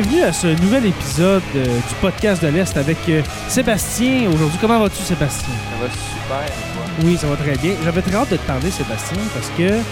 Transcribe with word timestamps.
Bienvenue 0.00 0.22
à 0.22 0.32
ce 0.32 0.46
nouvel 0.62 0.86
épisode 0.86 1.42
euh, 1.56 1.64
du 1.64 1.94
podcast 2.00 2.40
de 2.40 2.46
l'Est 2.46 2.76
avec 2.76 2.98
euh, 3.08 3.20
Sébastien. 3.48 4.30
Aujourd'hui, 4.32 4.56
comment 4.60 4.78
vas-tu, 4.78 5.02
Sébastien? 5.02 5.52
Ça 5.52 5.84
va 5.84 5.90
super, 5.90 6.54
toi? 6.72 6.84
Oui, 7.02 7.16
ça 7.16 7.26
va 7.26 7.34
très 7.34 7.56
bien. 7.56 7.72
J'avais 7.82 8.00
très 8.02 8.14
hâte 8.14 8.30
de 8.30 8.36
te 8.36 8.46
parler, 8.46 8.70
Sébastien, 8.70 9.18
parce 9.34 9.48
que 9.58 9.62
euh, 9.72 9.82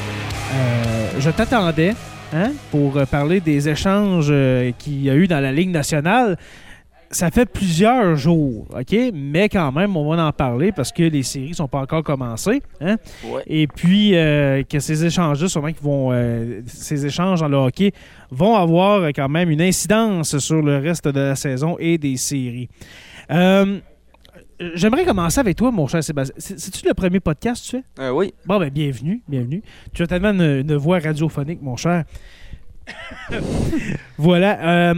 je 1.19 1.29
t'attendais 1.31 1.97
hein, 2.33 2.53
pour 2.71 3.05
parler 3.11 3.41
des 3.41 3.69
échanges 3.69 4.33
qu'il 4.79 5.03
y 5.03 5.11
a 5.11 5.17
eu 5.17 5.27
dans 5.27 5.41
la 5.41 5.51
Ligue 5.51 5.71
nationale. 5.71 6.39
Ça 7.11 7.31
fait 7.31 7.47
plusieurs 7.47 8.17
jours, 8.17 8.67
OK? 8.77 8.97
Mais 9.15 9.49
quand 9.49 9.71
même, 9.73 9.97
on 9.97 10.09
va 10.15 10.27
en 10.27 10.33
parler 10.33 10.73
parce 10.73 10.91
que 10.91 11.05
les 11.05 11.23
séries 11.23 11.55
sont 11.55 11.69
pas 11.69 11.81
encore 11.81 12.03
commencées. 12.03 12.61
Hein? 12.81 12.97
Ouais. 13.25 13.43
Et 13.47 13.67
puis 13.69 14.17
euh, 14.17 14.63
que 14.65 14.81
ces 14.81 15.05
échanges-là, 15.05 15.49
sûrement 15.49 15.69
qu'ils 15.73 15.83
vont, 15.85 16.11
euh, 16.13 16.63
ces 16.67 17.07
échanges 17.07 17.41
dans 17.41 17.49
le 17.49 17.57
hockey 17.57 17.93
vont 18.31 18.57
avoir 18.57 19.07
quand 19.11 19.29
même 19.29 19.51
une 19.51 19.63
incidence 19.63 20.37
sur 20.39 20.61
le 20.63 20.79
reste 20.79 21.07
de 21.07 21.21
la 21.21 21.37
saison 21.37 21.77
et 21.79 21.97
des 21.97 22.17
séries. 22.17 22.69
Euh, 23.31 23.79
J'aimerais 24.75 25.05
commencer 25.05 25.39
avec 25.39 25.55
toi, 25.57 25.71
mon 25.71 25.87
cher 25.87 26.03
Sébastien. 26.03 26.35
C'est- 26.39 26.59
C'est-tu 26.59 26.87
le 26.89 26.95
premier 26.95 27.21
podcast 27.21 27.63
que 27.71 27.77
tu 27.77 27.83
fais? 27.99 28.11
Oui. 28.11 28.33
Bon, 28.47 28.59
ben 28.59 28.71
bienvenue, 28.71 29.21
bienvenue. 29.29 29.63
Tu 29.93 30.03
as 30.03 30.07
tellement 30.07 30.31
une, 30.31 30.61
une 30.67 30.75
voix 30.77 30.99
radiophonique, 30.99 31.61
mon 31.61 31.77
cher. 31.77 32.05
voilà. 34.19 34.95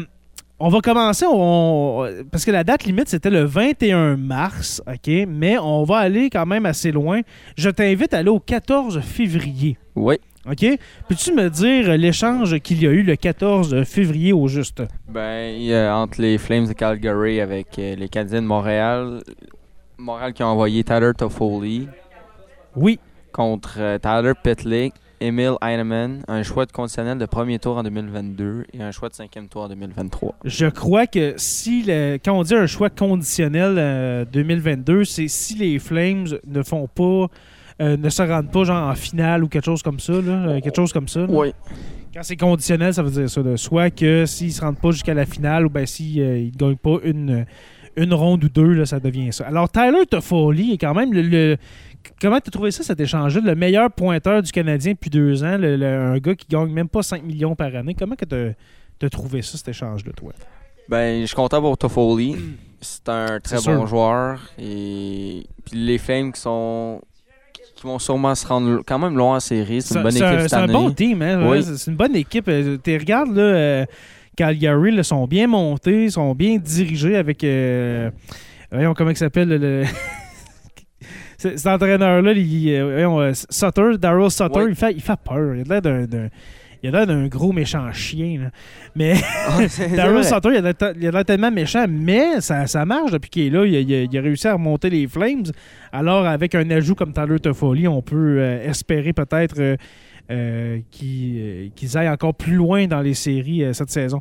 On 0.61 0.69
va 0.69 0.81
commencer, 0.81 1.25
on- 1.29 2.07
parce 2.31 2.45
que 2.45 2.51
la 2.51 2.65
date 2.65 2.85
limite, 2.85 3.09
c'était 3.09 3.31
le 3.31 3.45
21 3.45 4.17
mars, 4.17 4.83
OK? 4.87 5.11
Mais 5.29 5.57
on 5.59 5.85
va 5.85 5.99
aller 5.99 6.31
quand 6.31 6.47
même 6.47 6.67
assez 6.67 6.91
loin. 6.91 7.21
Je 7.57 7.71
t'invite 7.71 8.13
à 8.15 8.19
aller 8.19 8.29
au 8.31 8.41
14 8.41 9.01
février, 9.01 9.77
Oui. 9.95 10.17
OK? 10.51 10.65
Peux-tu 11.09 11.35
me 11.35 11.51
dire 11.51 11.97
l'échange 11.99 12.59
qu'il 12.61 12.83
y 12.83 12.87
a 12.87 12.91
eu 12.91 13.03
le 13.03 13.17
14 13.17 13.85
février 13.85 14.33
au 14.33 14.49
juste? 14.49 14.83
Ben, 15.09 15.91
entre 15.93 16.23
les 16.23 16.39
Flames 16.39 16.67
de 16.67 16.73
Calgary 16.73 17.41
avec 17.41 17.79
euh, 17.79 17.95
les 17.97 18.09
Canadiens 18.09 18.41
de 18.43 18.47
Montréal. 18.47 19.21
Montréal 19.99 20.33
qui 20.33 20.43
a 20.43 20.47
envoyé 20.49 20.83
Tyler 20.85 21.11
Toffoli 21.17 21.89
Oui. 22.77 22.99
contre 23.33 23.77
euh, 23.79 23.99
Tyler 23.99 24.33
Pitlick, 24.43 24.95
Emil 25.21 25.53
Heinemann, 25.63 26.23
un 26.29 26.43
choix 26.43 26.67
de 26.67 26.73
conditionnel 26.73 27.19
de 27.19 27.27
premier 27.27 27.59
tour 27.59 27.77
en 27.77 27.83
2022 27.83 28.65
et 28.73 28.83
un 28.83 28.91
choix 28.91 29.09
de 29.09 29.15
cinquième 29.15 29.49
tour 29.49 29.63
en 29.63 29.69
2023. 29.69 30.37
Je 30.45 30.67
crois 30.67 31.07
que 31.07 31.35
si 31.37 31.83
le- 31.87 32.19
quand 32.25 32.33
on 32.39 32.43
dit 32.43 32.55
un 32.55 32.67
choix 32.67 32.91
conditionnel 32.91 33.75
euh, 33.79 34.25
2022, 34.33 35.05
c'est 35.05 35.29
si 35.29 35.55
les 35.57 35.79
Flames 35.79 36.27
ne 36.47 36.63
font 36.63 36.87
pas, 36.89 37.27
euh, 37.81 37.97
ne 37.97 38.09
se 38.09 38.23
rendent 38.23 38.51
pas 38.51 38.65
genre 38.65 38.89
en 38.91 38.95
finale 38.95 39.45
ou 39.45 39.49
quelque 39.49 39.65
chose 39.65 39.83
comme 39.83 40.01
ça, 40.01 40.13
là, 40.15 40.21
euh, 40.49 40.61
quelque 40.61 40.77
chose 40.77 40.93
comme 40.93 41.09
ça. 41.09 41.21
là. 41.21 41.27
Oui. 41.31 41.53
Quand 42.15 42.23
c'est 42.23 42.37
conditionnel, 42.37 42.95
ça 42.95 43.03
veut 43.03 43.11
dire 43.11 43.29
ça. 43.29 43.43
là. 43.43 43.57
Soit 43.57 43.91
que 43.91 44.25
s'ils 44.27 44.53
se 44.53 44.61
rendent 44.61 44.79
pas 44.81 44.91
jusqu'à 44.93 45.15
la 45.15 45.27
finale 45.27 45.67
ou 45.67 45.71
ben 45.71 45.85
s'ils 45.87 46.23
ne 46.23 46.51
gagnent 46.57 46.77
pas 46.77 46.97
une, 47.05 47.45
une 47.97 48.15
ronde 48.15 48.43
ou 48.45 48.49
deux, 48.49 48.73
là, 48.73 48.87
ça 48.87 48.99
devient 48.99 49.33
ça. 49.33 49.47
Alors 49.47 49.71
Tyler 49.71 50.07
Toffoli 50.11 50.73
est 50.73 50.79
quand 50.79 50.95
même 50.95 51.13
le. 51.13 51.23
le- 51.23 51.57
Comment 52.21 52.41
tu 52.41 52.49
as 52.49 52.51
trouvé 52.51 52.71
ça, 52.71 52.83
cet 52.83 52.99
échange-là? 53.01 53.41
Le 53.45 53.55
meilleur 53.55 53.91
pointeur 53.93 54.43
du 54.43 54.51
Canadien 54.51 54.93
depuis 54.93 55.11
deux 55.11 55.45
ans, 55.45 55.57
le- 55.57 55.77
le- 55.77 55.87
un 55.87 56.19
gars 56.19 56.35
qui 56.35 56.47
gagne 56.49 56.71
même 56.73 56.89
pas 56.89 57.03
5 57.03 57.23
millions 57.23 57.55
par 57.55 57.75
année? 57.75 57.95
Comment 57.95 58.15
tu 58.17 59.07
as 59.07 59.11
trouvé 59.11 59.43
ça, 59.43 59.57
cet 59.59 59.69
échange-là, 59.69 60.13
toi? 60.17 60.33
Ben, 60.89 61.21
je 61.21 61.27
suis 61.27 61.37
content 61.37 61.61
pour 61.61 61.77
Toffoli. 61.77 62.35
C'est 62.81 63.09
un 63.09 63.39
très 63.41 63.57
bon 63.57 63.63
sûr. 63.63 63.87
joueur. 63.87 64.41
Et 64.59 65.45
puis 65.65 65.77
les 65.79 65.99
Flames 65.99 66.33
qui 66.33 66.41
sont 66.41 67.01
qui 67.77 67.85
vont 67.85 67.99
sûrement 68.01 68.35
se 68.35 68.45
rendre 68.47 68.83
quand 68.85 68.99
même 68.99 69.17
loin 69.17 69.37
en 69.37 69.41
série. 69.41 69.83
C'est 69.83 69.95
une 69.97 70.03
bonne 70.03 70.17
équipe 70.17 70.49
C'est 70.49 70.55
un 70.57 70.67
bon 70.67 70.91
team, 70.91 71.23
hein? 71.23 71.49
Oui. 71.49 71.63
c'est 71.63 71.91
une 71.91 71.97
bonne 71.97 72.17
équipe. 72.17 72.49
Euh, 72.49 72.77
Tu 72.83 72.97
regardes, 72.97 73.37
là, 73.37 73.43
euh, 73.43 73.87
Calgary, 74.37 74.91
là, 74.93 75.03
sont 75.05 75.27
bien 75.29 75.47
montés, 75.47 76.11
sont 76.11 76.35
bien 76.35 76.57
dirigés 76.57 77.17
avec. 77.17 77.45
euh, 77.45 78.11
voyons, 78.73 78.95
comment 78.95 79.11
il 79.11 79.17
s'appelle 79.17 79.49
le. 79.51 79.85
Cet 81.39 81.67
entraîneur-là, 81.67 82.31
euh, 82.33 83.21
euh, 83.21 83.33
Sutter, 83.49 83.97
Daryl 83.99 84.31
Sutter, 84.31 84.65
il, 84.69 84.75
fait, 84.75 84.93
il 84.93 85.01
fait 85.01 85.19
peur. 85.25 85.55
Il 85.55 85.73
a 85.73 85.81
l'air 85.81 86.09
d'un-. 86.09 86.29
Il 86.83 86.89
a 86.95 86.99
l'air 86.99 87.07
d'un 87.09 87.27
gros 87.27 87.53
méchant 87.53 87.93
chien. 87.93 88.41
là. 88.43 88.51
Mais 88.95 89.15
Ah, 89.49 89.59
Daryl. 89.97 90.25
Sutter, 90.25 90.49
il 91.01 91.07
a 91.07 91.11
l'air 91.11 91.25
tellement 91.25 91.51
méchant, 91.51 91.87
mais 91.89 92.41
ça, 92.41 92.67
ça 92.67 92.85
marche 92.85 93.13
depuis 93.13 93.31
qu'il 93.31 93.47
est 93.47 93.51
là. 93.51 93.65
Il 93.65 93.77
a, 93.77 93.81
il 93.81 93.95
a- 93.95 94.03
il 94.03 94.19
a 94.19 94.21
réussi 94.21 94.47
à 94.49 94.55
remonter 94.55 94.91
les 94.91 95.07
Flames. 95.07 95.45
Alors, 95.93 96.27
avec 96.27 96.55
un 96.57 96.69
ajout 96.71 96.95
comme 96.97 97.13
Tyler 97.13 97.39
Toffoli, 97.39 97.87
on 97.89 98.03
peut 98.03 98.37
euh, 98.39 98.69
espérer 98.69 99.13
peut-être 99.13 99.59
euh, 99.61 99.77
euh, 100.31 100.79
qu'ils 100.91 101.97
aillent 101.99 102.09
encore 102.11 102.35
plus 102.35 102.55
loin 102.55 102.87
dans 102.87 103.01
les 103.01 103.15
séries 103.15 103.65
cette 103.73 103.91
saison. 103.91 104.21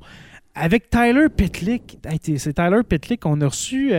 Avec 0.55 0.89
Tyler 0.89 1.27
Pitlick, 1.35 1.97
c'est 2.37 2.53
Tyler 2.53 2.81
Pitlick 2.87 3.19
qu'on 3.21 3.41
a 3.41 3.47
reçu. 3.47 3.91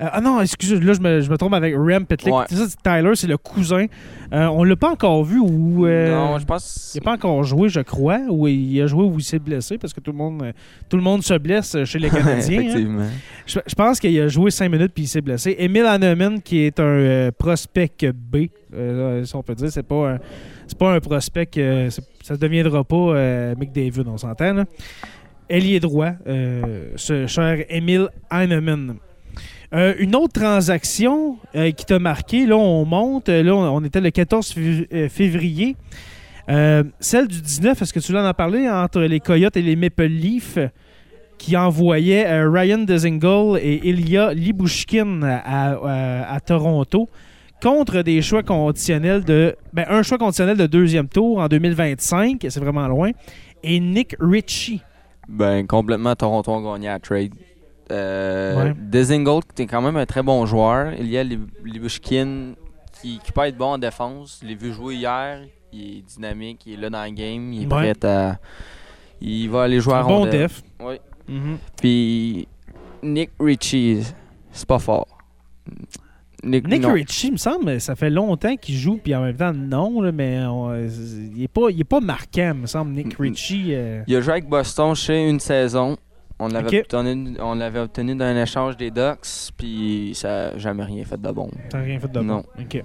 Euh, 0.00 0.08
ah 0.12 0.20
non, 0.20 0.40
excusez, 0.40 0.80
là 0.80 0.92
je 0.94 1.00
me, 1.00 1.20
je 1.20 1.30
me 1.30 1.36
trompe 1.36 1.52
avec 1.54 1.74
Rem 1.76 2.06
Pitlick. 2.06 2.34
Ouais. 2.34 2.44
Tyler, 2.82 3.12
c'est 3.14 3.26
le 3.26 3.36
cousin. 3.36 3.86
Euh, 4.32 4.46
on 4.46 4.64
l'a 4.64 4.76
pas 4.76 4.90
encore 4.90 5.24
vu 5.24 5.38
ou. 5.40 5.86
euh, 5.86 6.10
Non, 6.14 6.38
je 6.38 6.44
pense. 6.44 6.92
il 6.94 6.98
n'a 6.98 7.04
pas 7.04 7.12
encore 7.14 7.42
joué, 7.44 7.68
je 7.68 7.80
crois, 7.80 8.20
ou 8.30 8.46
il 8.48 8.80
a 8.80 8.86
joué 8.86 9.02
ou 9.04 9.14
il 9.18 9.22
s'est 9.24 9.38
blessé, 9.38 9.76
parce 9.78 9.92
que 9.92 10.00
tout 10.00 10.12
le 10.12 10.16
monde, 10.18 10.52
tout 10.88 10.96
le 10.96 11.02
monde 11.02 11.22
se 11.22 11.34
blesse 11.34 11.76
chez 11.84 11.98
les 11.98 12.08
Canadiens. 12.10 12.60
hein. 12.60 12.62
Effectivement. 12.62 13.04
Je, 13.46 13.58
je 13.66 13.74
pense 13.74 14.00
qu'il 14.00 14.18
a 14.20 14.28
joué 14.28 14.50
5 14.50 14.68
minutes 14.70 14.92
puis 14.94 15.04
il 15.04 15.08
s'est 15.08 15.20
blessé. 15.20 15.56
Emile 15.58 15.84
Hanneman, 15.86 16.40
qui 16.40 16.60
est 16.60 16.78
un 16.80 16.84
euh, 16.84 17.30
prospect 17.36 18.12
B, 18.14 18.46
si 19.24 19.36
on 19.36 19.42
peut 19.42 19.54
dire, 19.54 19.70
c'est 19.70 19.82
pas 19.86 20.12
un, 20.12 20.18
c'est 20.66 20.78
pas 20.78 20.94
un 20.94 21.00
prospect, 21.00 21.48
ça 22.22 22.34
ne 22.34 22.38
deviendra 22.38 22.84
pas 22.84 22.96
euh, 22.96 23.54
McDavid, 23.56 24.04
on 24.06 24.16
s'entend. 24.16 24.64
Ailier 25.48 25.80
droit, 25.80 26.12
ce 26.94 27.26
cher 27.26 27.64
Emile 27.68 28.08
Heinemann. 28.30 28.94
Euh, 29.72 29.94
une 29.98 30.16
autre 30.16 30.32
transaction 30.32 31.36
euh, 31.54 31.70
qui 31.70 31.84
t'a 31.86 31.98
marqué, 32.00 32.44
là 32.44 32.56
on 32.56 32.84
monte, 32.84 33.28
euh, 33.28 33.42
là 33.42 33.54
on, 33.54 33.84
était 33.84 34.00
le 34.00 34.10
14 34.10 34.52
fév- 34.54 34.86
euh, 34.92 35.08
février. 35.08 35.76
Celle 36.98 37.28
du 37.28 37.40
19, 37.40 37.80
est-ce 37.80 37.92
que 37.92 38.00
tu 38.00 38.10
l'en 38.12 38.24
as 38.24 38.34
parlé 38.34 38.68
entre 38.68 39.00
les 39.02 39.20
Coyotes 39.20 39.56
et 39.56 39.62
les 39.62 39.76
Maple 39.76 40.06
Leafs 40.06 40.58
qui 41.38 41.56
envoyait 41.56 42.26
euh, 42.26 42.50
Ryan 42.50 42.78
Dezingle 42.78 43.60
et 43.62 43.88
Ilya 43.88 44.34
Libushkin 44.34 45.22
à 45.22 46.38
Toronto 46.44 47.08
contre 47.62 48.02
des 48.02 48.20
choix 48.22 48.42
conditionnels 48.42 49.22
de. 49.24 49.54
Ben, 49.72 49.86
un 49.88 50.02
choix 50.02 50.18
conditionnel 50.18 50.56
de 50.56 50.66
deuxième 50.66 51.06
tour 51.06 51.38
en 51.38 51.46
2025, 51.46 52.44
c'est 52.48 52.58
vraiment 52.60 52.88
loin, 52.88 53.10
et 53.62 53.78
Nick 53.78 54.16
Ritchie. 54.18 54.80
Ben, 55.28 55.64
complètement, 55.66 56.16
Toronto 56.16 56.52
a 56.52 56.62
gagné 56.72 56.88
à 56.88 56.98
trade. 56.98 57.32
Euh, 57.90 58.72
Ouais. 58.92 59.44
Qui 59.54 59.62
est 59.62 59.66
quand 59.66 59.82
même 59.82 59.96
un 59.96 60.06
très 60.06 60.22
bon 60.22 60.44
joueur. 60.46 60.92
Il 60.98 61.06
y 61.08 61.18
a 61.18 61.24
Lib- 61.24 61.48
Libushkin, 61.64 62.52
qui, 63.00 63.18
qui 63.18 63.32
peut 63.32 63.42
être 63.42 63.56
bon 63.56 63.72
en 63.72 63.78
défense. 63.78 64.40
Je 64.42 64.48
l'ai 64.48 64.54
vu 64.54 64.72
jouer 64.72 64.96
hier. 64.96 65.40
Il 65.72 65.98
est 65.98 66.02
dynamique, 66.02 66.62
il 66.66 66.74
est 66.74 66.76
là 66.76 66.90
dans 66.90 67.04
le 67.04 67.10
game. 67.10 67.52
Il 67.52 67.62
est 67.62 67.72
Ouais. 67.72 67.94
prêt 67.94 68.08
à. 68.08 68.38
Il 69.20 69.48
va 69.50 69.62
aller 69.64 69.80
jouer 69.80 69.94
à 69.94 70.02
Bon 70.02 70.18
rondelle. 70.20 70.42
def. 70.48 70.62
Oui. 70.80 70.96
Mhm. 71.28 71.58
Puis 71.80 72.48
Nick 73.02 73.30
Ritchie, 73.38 74.02
c'est 74.50 74.66
pas 74.66 74.78
fort. 74.78 75.06
Nick, 76.42 76.66
Nick. 76.66 76.86
Ritchie, 76.86 77.26
il 77.28 77.32
me 77.32 77.36
semble, 77.36 77.80
ça 77.82 77.94
fait 77.94 78.08
longtemps 78.08 78.56
qu'il 78.56 78.74
joue, 78.74 78.96
puis 78.96 79.14
en 79.14 79.20
même 79.22 79.36
temps, 79.36 79.52
non, 79.52 80.00
là, 80.00 80.10
mais 80.10 80.40
on- 80.46 80.74
il, 80.74 81.42
est 81.42 81.48
pas, 81.48 81.68
il 81.70 81.80
est 81.80 81.84
pas 81.84 82.00
marquant, 82.00 82.52
il 82.54 82.60
me 82.62 82.66
semble, 82.66 82.92
Nick. 82.92 83.14
Ritchie. 83.18 83.74
euh, 83.74 84.02
Il 84.06 84.16
a 84.16 84.20
joué 84.22 84.32
avec 84.32 84.48
Boston 84.48 84.94
chez 84.94 85.28
une 85.28 85.38
saison. 85.38 85.98
On 86.40 86.48
l'avait 86.48 86.68
obtenu, 86.80 87.36
on 87.40 87.54
l'avait 87.54 87.80
obtenu 87.80 88.14
d'un 88.14 88.40
échange 88.42 88.76
des 88.76 88.90
Ducks, 88.90 89.52
puis 89.56 90.12
ça 90.14 90.28
n'a 90.52 90.58
jamais 90.58 90.84
rien 90.84 91.04
fait 91.04 91.20
de 91.20 91.30
bon. 91.30 91.50
T'as 91.68 91.80
rien 91.82 91.98
fait 92.00 92.08
de 92.10 92.18
bon. 92.18 92.24
Non. 92.24 92.42
OK. 92.58 92.82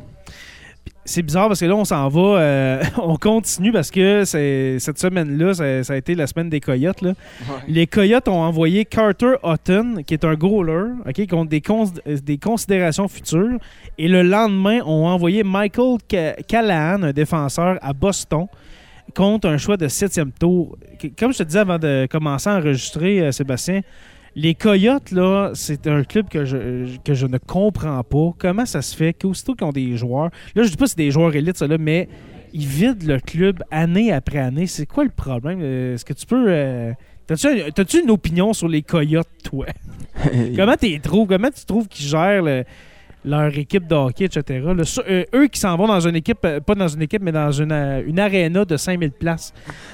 C'est 1.08 1.22
bizarre 1.22 1.48
parce 1.48 1.60
que 1.60 1.66
là, 1.66 1.76
on 1.76 1.86
s'en 1.86 2.08
va, 2.10 2.40
euh, 2.40 2.84
on 2.98 3.16
continue 3.16 3.72
parce 3.72 3.92
que 3.92 4.24
cette 4.26 4.98
semaine-là, 4.98 5.54
ça, 5.54 5.84
ça 5.84 5.94
a 5.94 5.98
été 5.98 6.16
la 6.16 6.26
semaine 6.26 6.50
des 6.50 6.60
Coyotes. 6.60 7.02
Là. 7.04 7.14
Les 7.68 7.86
Coyotes 7.86 8.28
ont 8.28 8.42
envoyé 8.42 8.86
Carter 8.86 9.34
Hutton, 9.44 10.02
qui 10.06 10.16
est 10.16 10.26
un 10.26 10.34
goaler, 10.34 10.94
ok, 11.08 11.28
contre 11.28 11.50
des, 11.50 11.62
cons- 11.62 11.94
euh, 12.08 12.18
des 12.24 12.38
considérations 12.40 13.08
futures. 13.08 13.58
Et 14.00 14.08
le 14.08 14.24
lendemain, 14.24 14.80
ont 14.84 15.06
envoyé 15.06 15.44
Michael 15.44 15.98
Ca- 16.10 16.36
Callahan, 16.48 17.04
un 17.04 17.14
défenseur, 17.14 17.78
à 17.84 17.94
Boston, 17.94 18.48
contre 19.14 19.48
un 19.48 19.58
choix 19.58 19.78
de 19.78 19.88
septième 19.88 20.32
tour. 20.32 20.78
Comme 21.18 21.32
je 21.34 21.40
te 21.40 21.44
disais 21.44 21.60
avant 21.60 21.78
de 21.80 22.08
commencer 22.10 22.50
à 22.50 22.58
enregistrer, 22.58 23.22
euh, 23.22 23.32
Sébastien, 23.32 23.82
les 24.36 24.54
Coyotes, 24.56 25.12
là, 25.12 25.52
c'est 25.54 25.88
un 25.88 26.04
club 26.04 26.28
que 26.28 26.44
je, 26.44 26.98
que 27.04 27.14
je 27.14 27.26
ne 27.26 27.38
comprends 27.38 28.04
pas. 28.04 28.32
Comment 28.38 28.66
ça 28.66 28.82
se 28.82 28.96
fait 28.96 29.14
qu'aussitôt 29.14 29.54
qu'ils 29.56 29.68
ont 29.68 29.72
des 29.72 29.96
joueurs, 29.96 30.30
là, 30.56 30.64
je 30.64 30.70
dis 30.70 30.76
pas 30.76 30.86
que 30.86 30.90
c'est 30.92 30.98
des 30.98 31.12
joueurs 31.12 31.34
élites, 31.36 31.58
ça, 31.58 31.68
là, 31.68 31.78
mais 31.78 32.10
ils 32.54 32.66
vident 32.68 33.06
le 33.06 33.20
club 33.20 33.64
année 33.72 34.12
après 34.12 34.40
année. 34.40 34.68
C'est 34.68 34.86
quoi 34.86 35.04
le 35.06 35.10
problème? 35.10 35.60
Euh, 35.62 35.94
Est-ce 35.94 36.04
que 36.06 36.14
tu 36.14 36.26
peux. 36.26 36.46
euh, 36.50 36.92
T'as-tu, 37.28 37.48
un- 37.48 37.72
t'as-tu 37.74 38.02
une 38.04 38.12
opinion 38.12 38.54
sur 38.54 38.68
les 38.68 38.82
Coyotes, 38.84 39.28
toi? 39.44 39.66
Comment 40.56 40.76
tu 40.80 41.00
trouves? 41.00 41.28
Comment 41.28 41.50
tu 41.50 41.66
trouves 41.66 41.88
qu'ils 41.88 42.06
gèrent 42.06 42.44
le, 42.44 42.64
leur 43.26 43.58
équipe 43.58 43.88
de 43.88 43.96
hockey, 43.96 44.26
etc. 44.26 44.44
Là, 44.64 44.84
euh, 45.10 45.24
eux 45.34 45.48
qui 45.48 45.60
s'en 45.60 45.76
vont 45.76 45.88
dans 45.88 46.00
une 46.00 46.16
équipe, 46.16 46.38
euh, 46.46 46.60
pas 46.60 46.76
dans 46.76 46.88
une 46.88 47.02
équipe, 47.02 47.22
mais 47.24 47.32
dans 47.32 47.52
une, 47.52 47.72
euh, 47.72 48.04
une 48.06 48.20
aréna 48.20 48.64
de 48.66 48.78
5000 48.78 49.12
places 49.12 49.52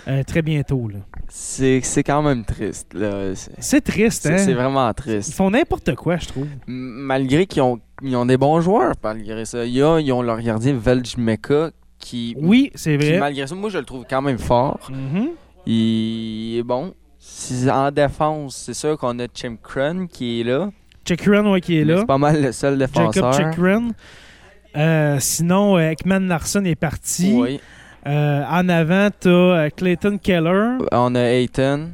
euh, 0.07 0.21
très 0.23 0.41
bientôt. 0.41 0.89
C'est 1.29 1.79
c'est 1.81 2.03
quand 2.03 2.21
même 2.21 2.43
triste. 2.43 2.93
là. 2.93 3.33
C'est 3.57 3.81
triste, 3.81 4.23
c'est- 4.23 4.33
hein? 4.33 4.37
c'est 4.37 4.53
vraiment 4.53 4.87
Ils 4.89 4.93
triste. 4.93 5.33
font 5.33 5.49
n'importe 5.49 5.95
quoi, 5.95 6.17
je 6.17 6.27
trouve. 6.27 6.47
Malgré 6.67 7.45
qu'ils 7.45 7.61
ont, 7.61 7.79
ils 8.03 8.15
ont 8.15 8.25
des 8.25 8.37
bons 8.37 8.59
joueurs, 8.61 8.93
malgré 9.03 9.45
ça. 9.45 9.65
Ils 9.65 9.81
ont 10.11 10.21
leur 10.21 10.41
gardien 10.41 10.73
Veljmeka 10.77 11.71
qui, 11.99 12.35
Oui, 12.37 12.71
c'est 12.75 12.97
qui, 12.97 13.07
vrai. 13.09 13.19
malgré 13.19 13.47
ça, 13.47 13.55
moi 13.55 13.69
je 13.69 13.77
le 13.77 13.85
trouve 13.85 14.03
quand 14.09 14.21
même 14.21 14.39
fort. 14.39 14.89
Mhm. 14.91 15.29
Il 15.67 16.57
est 16.57 16.63
bon. 16.63 16.93
Si- 17.19 17.69
En 17.69 17.91
défense, 17.91 18.55
c'est 18.65 18.73
sûr 18.73 18.97
qu'on 18.97 19.19
a 19.19 19.27
Chimkren 19.33 20.07
qui 20.07 20.41
est 20.41 20.43
là. 20.43 20.69
Chikrin, 21.05 21.49
ouais, 21.51 21.61
qui 21.61 21.79
est 21.79 21.85
là. 21.85 21.97
C'est 21.99 22.05
pas 22.05 22.17
mal 22.17 22.41
le 22.41 22.51
seul 22.51 22.77
défenseur. 22.77 23.33
Jacob 23.33 23.51
Chikrin. 23.53 23.87
Euh, 24.77 25.17
sinon, 25.19 25.77
euh, 25.77 25.89
Ekman 25.91 26.27
Larson 26.27 26.63
est 26.65 26.75
parti. 26.75 27.33
Oui. 27.35 27.59
Euh, 28.07 28.43
en 28.49 28.67
avant, 28.69 29.09
tu 29.19 29.29
as 29.29 29.69
Clayton 29.71 30.17
Keller. 30.17 30.77
On 30.91 31.13
a 31.15 31.19
Ayton. 31.21 31.89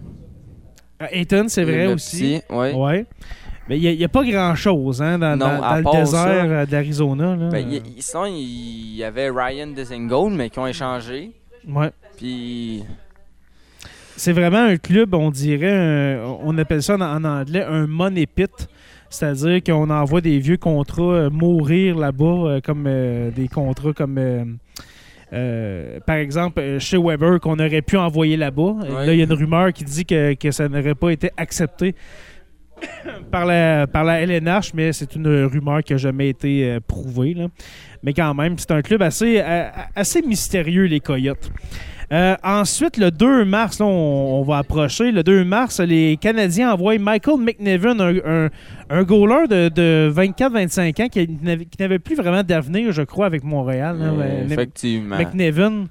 Ayton, 1.11 1.45
c'est 1.47 1.63
vrai 1.63 1.87
le 1.87 1.93
aussi. 1.93 2.41
petit. 2.47 2.53
Ouais. 2.53 3.05
Mais 3.69 3.77
il 3.77 3.97
n'y 3.97 4.03
a, 4.03 4.07
pas 4.07 4.23
grand-chose 4.23 5.01
hein, 5.01 5.19
dans, 5.19 5.35
Non, 5.35 5.45
dans- 5.45 5.61
à 5.63 5.81
dans 5.81 5.91
part 5.91 5.93
le 5.95 5.99
désert 6.05 6.67
d'Arizona. 6.67 7.35
Ben, 7.51 7.81
sinon, 7.99 8.25
il 8.27 8.95
y 8.95 9.03
avait 9.03 9.29
Ryan 9.29 9.67
Desengold, 9.67 10.33
mais 10.35 10.49
qui 10.49 10.57
ont 10.59 10.67
échangé. 10.67 11.31
Ouais. 11.67 11.91
Puis, 12.15 12.83
C'est 14.15 14.31
vraiment 14.31 14.63
un 14.63 14.77
club, 14.77 15.13
on 15.13 15.29
dirait, 15.31 16.15
un- 16.17 16.37
on 16.43 16.57
appelle 16.57 16.81
ça 16.81 16.95
en, 16.95 17.01
en 17.01 17.23
anglais 17.25 17.65
un 17.67 17.85
money 17.87 18.25
pit. 18.25 18.69
C'est-à-dire 19.09 19.63
qu'on 19.63 19.89
envoie 19.89 20.21
des 20.21 20.39
vieux 20.39 20.57
contrats 20.57 21.01
euh, 21.13 21.29
mourir 21.29 21.97
là-bas, 21.97 22.25
euh, 22.25 22.59
comme 22.61 22.85
euh, 22.87 23.31
des 23.31 23.47
contrats 23.47 23.93
comme, 23.93 24.17
euh, 25.33 25.99
par 26.05 26.15
exemple, 26.17 26.77
chez 26.79 26.97
Weber, 26.97 27.39
qu'on 27.39 27.59
aurait 27.59 27.81
pu 27.81 27.97
envoyer 27.97 28.37
là-bas. 28.37 28.75
Ouais. 28.81 29.05
Là, 29.05 29.13
il 29.13 29.17
y 29.19 29.21
a 29.21 29.25
une 29.25 29.33
rumeur 29.33 29.73
qui 29.73 29.83
dit 29.83 30.05
que, 30.05 30.33
que 30.33 30.51
ça 30.51 30.67
n'aurait 30.69 30.95
pas 30.95 31.09
été 31.09 31.31
accepté 31.37 31.95
par 33.31 33.45
la, 33.45 33.87
par 33.87 34.03
la 34.03 34.21
LNH, 34.21 34.73
mais 34.73 34.93
c'est 34.93 35.15
une 35.15 35.45
rumeur 35.45 35.83
qui 35.83 35.93
n'a 35.93 35.97
jamais 35.97 36.29
été 36.29 36.65
euh, 36.65 36.79
prouvée. 36.85 37.33
là. 37.33 37.47
Mais 38.03 38.13
quand 38.13 38.33
même, 38.35 38.57
c'est 38.57 38.71
un 38.71 38.81
club 38.81 39.01
assez, 39.01 39.41
assez 39.95 40.21
mystérieux, 40.21 40.83
les 40.85 40.99
Coyotes. 40.99 41.51
Euh, 42.13 42.35
ensuite, 42.41 42.95
le 42.97 43.11
2 43.11 43.43
mars, 43.43 43.79
là, 43.79 43.85
on, 43.85 44.39
on 44.39 44.43
va 44.43 44.59
approcher. 44.59 45.11
Le 45.11 45.23
2 45.23 45.43
mars, 45.43 45.81
les 45.81 46.15
Canadiens 46.15 46.71
envoient 46.73 46.97
Michael 46.97 47.39
McNevin, 47.41 47.99
un, 47.99 48.15
un, 48.45 48.49
un 48.89 49.03
goaler 49.03 49.47
de, 49.49 49.67
de 49.69 50.13
24-25 50.15 51.03
ans 51.03 51.07
qui 51.09 51.27
n'avait, 51.41 51.65
qui 51.65 51.77
n'avait 51.81 51.99
plus 51.99 52.15
vraiment 52.15 52.43
d'avenir, 52.43 52.93
je 52.93 53.01
crois, 53.01 53.25
avec 53.25 53.43
Montréal. 53.43 53.97
là. 53.99 54.05
Euh, 54.05 54.45
effectivement. 54.45 55.17
McNevin. 55.17 55.87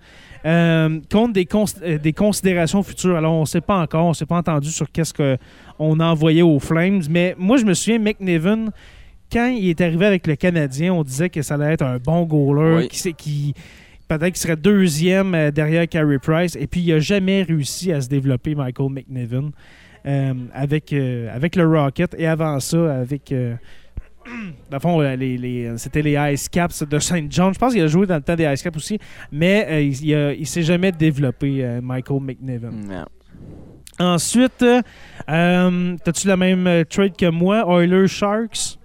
euh, 0.46 1.00
compte 1.12 1.34
des, 1.34 1.44
cons- 1.44 1.64
euh, 1.82 1.98
des 1.98 2.12
considérations 2.14 2.82
futures. 2.82 3.16
Alors, 3.16 3.34
on 3.34 3.40
ne 3.40 3.46
sait 3.46 3.60
pas 3.60 3.76
encore, 3.82 4.06
on 4.06 4.10
ne 4.10 4.14
s'est 4.14 4.24
pas 4.26 4.36
entendu 4.38 4.70
sur 4.70 4.90
qu'est-ce 4.90 5.12
qu'on 5.12 6.00
a 6.00 6.04
envoyé 6.06 6.40
aux 6.40 6.60
Flames, 6.60 7.02
mais 7.10 7.34
moi, 7.36 7.58
je 7.58 7.64
me 7.66 7.74
souviens, 7.74 7.98
McNevin, 7.98 8.66
quand 9.30 9.48
il 9.48 9.68
est 9.68 9.80
arrivé 9.82 10.06
avec 10.06 10.26
le 10.26 10.36
Canadien, 10.36 10.94
on 10.94 11.02
disait 11.02 11.28
que 11.28 11.42
ça 11.42 11.54
allait 11.56 11.74
être 11.74 11.82
un 11.82 11.98
bon 11.98 12.22
goaler, 12.22 12.76
Oui. 12.76 12.88
qui, 12.88 12.98
sait- 12.98 13.12
qui 13.12 13.52
peut-être 14.08 14.26
qu'il 14.26 14.36
serait 14.36 14.56
deuxième 14.56 15.34
euh, 15.34 15.50
derrière 15.50 15.88
Carey 15.88 16.18
Price, 16.18 16.56
et 16.56 16.66
puis 16.66 16.80
il 16.80 16.92
n'a 16.94 16.98
jamais 17.00 17.42
réussi 17.42 17.92
à 17.92 18.00
se 18.00 18.08
développer, 18.08 18.54
Michael 18.54 18.90
McNevin, 18.90 19.50
euh, 20.06 20.34
avec, 20.52 20.92
euh, 20.92 21.34
avec 21.34 21.56
le 21.56 21.66
Rocket, 21.66 22.14
et 22.18 22.26
avant 22.26 22.58
ça, 22.60 22.94
avec... 23.00 23.32
euh, 23.32 23.54
dans 24.70 24.76
le 24.76 24.80
fond, 24.80 25.00
les, 25.00 25.16
les- 25.38 25.72
c'était 25.78 26.02
les 26.02 26.16
Ice 26.34 26.48
Caps 26.48 26.82
de 26.82 26.98
Saint 26.98 27.26
John. 27.30 27.54
Je 27.54 27.58
pense 27.58 27.72
qu'il 27.72 27.82
a 27.82 27.86
joué 27.86 28.06
dans 28.06 28.16
le 28.16 28.22
temps 28.22 28.34
des 28.34 28.44
Ice 28.52 28.62
Caps 28.62 28.76
aussi, 28.76 28.98
mais 29.30 29.66
euh, 29.68 29.80
il, 29.82 30.36
il 30.40 30.46
s'est 30.46 30.62
jamais 30.62 30.90
développé, 30.92 31.64
euh, 31.64 31.80
Michael 31.80 32.20
McNevin. 32.20 32.70
Non. 32.70 33.04
Ensuite, 33.98 34.64
as-tu 35.26 36.28
la 36.28 36.36
même 36.36 36.84
trade 36.90 37.16
que 37.16 37.30
moi, 37.30 37.64
Oilers 37.80 38.08
Sharks? 38.08 38.78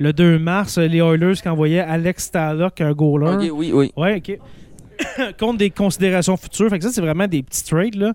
Euh, 0.00 0.04
Le 0.04 0.12
2 0.12 0.38
mars, 0.38 0.78
euh, 0.78 0.86
les 0.86 0.98
Oilers 0.98 1.34
qui 1.40 1.48
envoyaient 1.48 1.80
Alex 1.80 2.24
Stalock, 2.24 2.80
un 2.80 2.92
goaler. 2.92 3.46
ok, 3.48 3.56
oui, 3.56 3.72
oui. 3.72 3.92
Ouais, 3.96 4.16
OK. 4.16 4.38
Contre 5.38 5.58
des 5.58 5.70
considérations 5.70 6.36
futures. 6.36 6.68
Fait 6.70 6.78
que 6.78 6.84
ça, 6.84 6.90
c'est 6.90 7.00
vraiment 7.00 7.26
des 7.26 7.42
petits 7.42 7.64
trades, 7.64 7.94
là. 7.94 8.12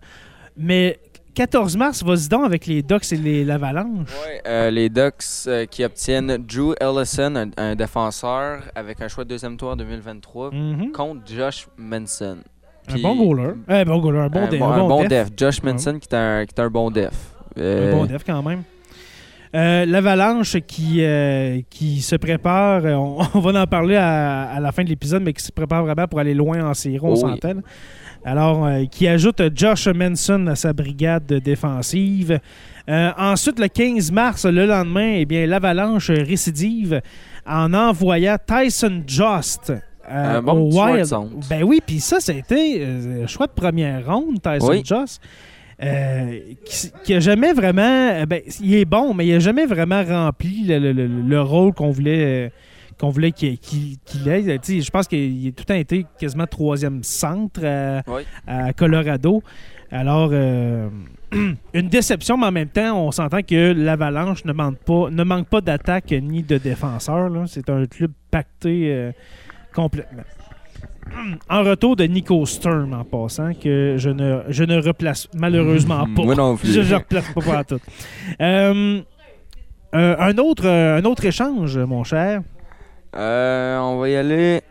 Mais 0.57 0.99
14 1.33 1.75
mars, 1.77 2.03
vas-y 2.03 2.27
donc 2.27 2.45
avec 2.45 2.67
les 2.67 2.83
Ducks 2.83 3.11
et 3.11 3.15
les 3.15 3.43
l'Avalanche. 3.45 4.07
Ouais, 4.25 4.41
euh, 4.45 4.69
les 4.69 4.89
Ducks 4.89 5.23
euh, 5.47 5.65
qui 5.65 5.83
obtiennent 5.83 6.37
Drew 6.37 6.75
Ellison, 6.79 7.35
un, 7.35 7.49
un 7.57 7.75
défenseur, 7.75 8.61
avec 8.75 9.01
un 9.01 9.07
choix 9.07 9.23
de 9.23 9.29
deuxième 9.29 9.57
tour 9.57 9.69
en 9.71 9.75
2023, 9.75 10.51
Mhm. 10.51 10.91
contre 10.91 11.21
Josh 11.25 11.67
Manson. 11.77 12.37
Un 12.89 12.99
bon 13.01 13.15
goaler. 13.15 13.53
Un 13.69 13.83
bon 13.85 13.97
goaler, 13.99 14.19
un 14.19 14.27
bon, 14.29 14.39
un, 14.43 14.47
def, 14.47 14.61
un 14.61 14.77
bon 14.87 15.01
def. 15.03 15.09
def. 15.09 15.29
Josh 15.37 15.63
Manson 15.63 15.97
qui 15.99 16.07
est 16.11 16.15
un, 16.15 16.45
qui 16.45 16.53
est 16.55 16.61
un 16.61 16.69
bon 16.69 16.91
def. 16.91 17.13
Euh, 17.57 17.93
Un 17.93 17.95
bon 17.97 18.05
def 18.05 18.23
quand 18.25 18.43
même. 18.43 18.63
Euh, 19.55 19.85
L'Avalanche 19.85 20.57
qui, 20.65 20.97
euh, 21.03 21.59
qui 21.69 22.01
se 22.01 22.15
prépare, 22.15 22.85
euh, 22.85 22.93
on, 22.95 23.19
on 23.35 23.39
va 23.39 23.61
en 23.61 23.67
parler 23.67 23.95
à, 23.97 24.43
à 24.49 24.59
la 24.59 24.71
fin 24.71 24.83
de 24.83 24.89
l'épisode, 24.89 25.21
mais 25.23 25.33
qui 25.33 25.43
se 25.43 25.51
prépare 25.51 25.83
vraiment 25.83 26.07
pour 26.07 26.19
aller 26.19 26.33
loin 26.33 26.67
en 26.67 26.73
série, 26.73 26.97
on 27.01 27.09
Oh 27.09 27.13
oui. 27.13 27.19
s'entend. 27.19 27.61
Alors, 28.25 28.65
euh, 28.65 28.85
qui 28.89 29.07
ajoute 29.07 29.41
Josh 29.53 29.87
Manson 29.89 30.47
à 30.47 30.55
sa 30.55 30.73
brigade 30.73 31.25
défensive. 31.25 32.39
Ensuite, 32.87 33.59
le 33.59 33.67
15 33.67 34.11
mars, 34.11 34.45
le 34.45 34.65
lendemain, 34.65 35.13
eh 35.17 35.25
bien, 35.25 35.45
l'Avalanche 35.45 36.09
récidive 36.09 37.01
en 37.45 37.73
envoyant 37.73 38.37
Tyson 38.45 39.03
Just 39.07 39.69
euh, 39.71 40.37
Un 40.37 40.41
bon 40.41 40.69
au 40.69 40.81
Wild. 40.83 41.07
Ben 41.49 41.63
oui, 41.63 41.79
puis 41.85 41.99
ça, 41.99 42.19
c'était 42.19 42.77
euh, 42.79 43.27
choix 43.27 43.47
de 43.47 43.51
première 43.53 44.05
ronde, 44.05 44.41
Tyson 44.41 44.67
Oui. 44.69 44.83
Just. 44.85 45.21
Euh, 45.81 46.39
qui, 46.65 46.91
qui 47.03 47.13
a 47.13 47.19
jamais 47.19 47.53
vraiment. 47.53 47.81
euh, 48.11 48.25
ben, 48.25 48.41
il 48.61 48.75
est 48.75 48.85
bon, 48.85 49.13
mais 49.13 49.25
il 49.27 49.33
a 49.35 49.39
jamais 49.39 49.65
vraiment 49.65 50.03
rempli 50.03 50.65
le, 50.67 50.79
le- 50.79 50.91
le- 50.93 51.07
le 51.07 51.41
rôle 51.41 51.73
qu'on 51.73 51.91
voulait. 51.91 52.47
euh, 52.47 52.49
qu'on 52.99 53.09
voulait 53.09 53.31
qu'il 53.31 53.57
ait. 54.27 54.59
Je 54.63 54.89
pense 54.91 55.07
qu'il 55.07 55.47
a 55.47 55.51
tout 55.51 55.61
le 55.61 55.65
temps 55.65 55.73
été 55.73 56.05
quasiment 56.19 56.45
troisième 56.45 57.03
centre 57.03 57.65
à, 57.65 58.03
Oui. 58.07 58.21
à 58.47 58.71
Colorado. 58.71 59.41
Alors, 59.91 60.29
euh, 60.31 60.89
une 61.73 61.89
déception, 61.89 62.37
mais 62.37 62.45
en 62.45 62.51
même 62.51 62.69
temps, 62.69 63.05
on 63.07 63.11
s'entend 63.11 63.41
que 63.41 63.73
l'Avalanche 63.73 64.45
ne 64.45 64.53
manque 64.53 64.77
pas, 64.77 65.09
ne 65.09 65.23
manque 65.23 65.47
pas 65.47 65.59
d'attaque 65.61 66.11
ni 66.11 66.43
de 66.43 66.57
défenseurs. 66.59 67.31
C'est 67.47 67.67
un 67.69 67.85
club 67.87 68.11
pacté 68.29 68.93
euh, 68.93 69.11
complètement. 69.73 70.23
En 71.49 71.63
retour 71.63 71.95
de 71.95 72.03
Nico 72.05 72.45
Sturm, 72.45 72.93
en 72.93 73.03
passant, 73.03 73.53
que 73.53 73.95
je 73.97 74.09
ne, 74.09 74.41
je 74.49 74.63
ne 74.63 74.81
replace 74.81 75.27
malheureusement 75.35 76.05
pas. 76.15 76.23
Moi 76.23 76.35
non 76.35 76.55
plus. 76.57 76.71
Je 76.73 76.81
ne 76.81 76.95
replace 76.95 77.25
pas 77.33 77.41
pour 77.41 77.65
tout. 77.65 77.79
Euh, 78.41 79.01
euh, 79.95 80.15
un, 80.17 80.37
autre, 80.37 80.65
euh, 80.65 80.97
un 80.97 81.05
autre 81.05 81.25
échange, 81.25 81.77
mon 81.77 82.03
cher. 82.03 82.41
Euh, 83.15 83.77
on 83.79 83.99
va 83.99 84.09
y 84.09 84.15
aller. 84.15 84.61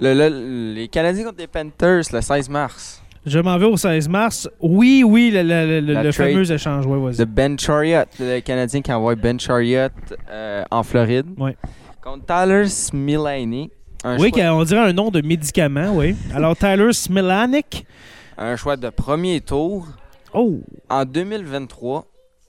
Le- 0.00 0.12
le- 0.14 0.74
les 0.74 0.88
Canadiens 0.88 1.24
contre 1.24 1.38
les 1.38 1.46
Panthers 1.46 2.02
le 2.12 2.20
16 2.20 2.48
mars. 2.50 3.00
Je 3.24 3.38
m'en 3.38 3.56
vais 3.56 3.64
au 3.64 3.76
16 3.78 4.06
mars. 4.08 4.50
Oui, 4.60 5.02
oui, 5.06 5.30
le, 5.32 5.42
le- 5.80 6.12
fameux 6.12 6.52
échange. 6.52 6.84
Ouais, 6.84 6.98
vas-y. 7.00 7.16
De 7.16 7.24
Ben 7.24 7.58
Chariot, 7.58 8.04
le 8.20 8.40
Canadien 8.40 8.82
qui 8.82 8.92
envoie 8.92 9.14
Ben 9.14 9.40
Chariot 9.40 9.88
euh, 10.30 10.62
en 10.70 10.82
Floride. 10.82 11.26
Ouais. 11.38 11.56
Contre 12.02 12.26
Tyler 12.26 12.66
Smilani. 12.68 13.70
Un, 14.04 14.18
Oui, 14.18 14.30
choix, 14.30 14.48
on 14.52 14.64
dirait 14.64 14.88
un 14.88 14.92
nom 14.92 15.10
de 15.10 15.20
médicament, 15.22 15.92
oui. 15.94 16.14
Alors, 16.34 16.56
Tyler 16.56 16.92
Smilanik. 16.92 17.86
un 18.36 18.54
choix 18.56 18.76
de 18.76 18.90
premier 18.90 19.40
tour 19.40 19.86
Oh, 20.34 20.60
en 20.90 21.04
2023 21.04 22.04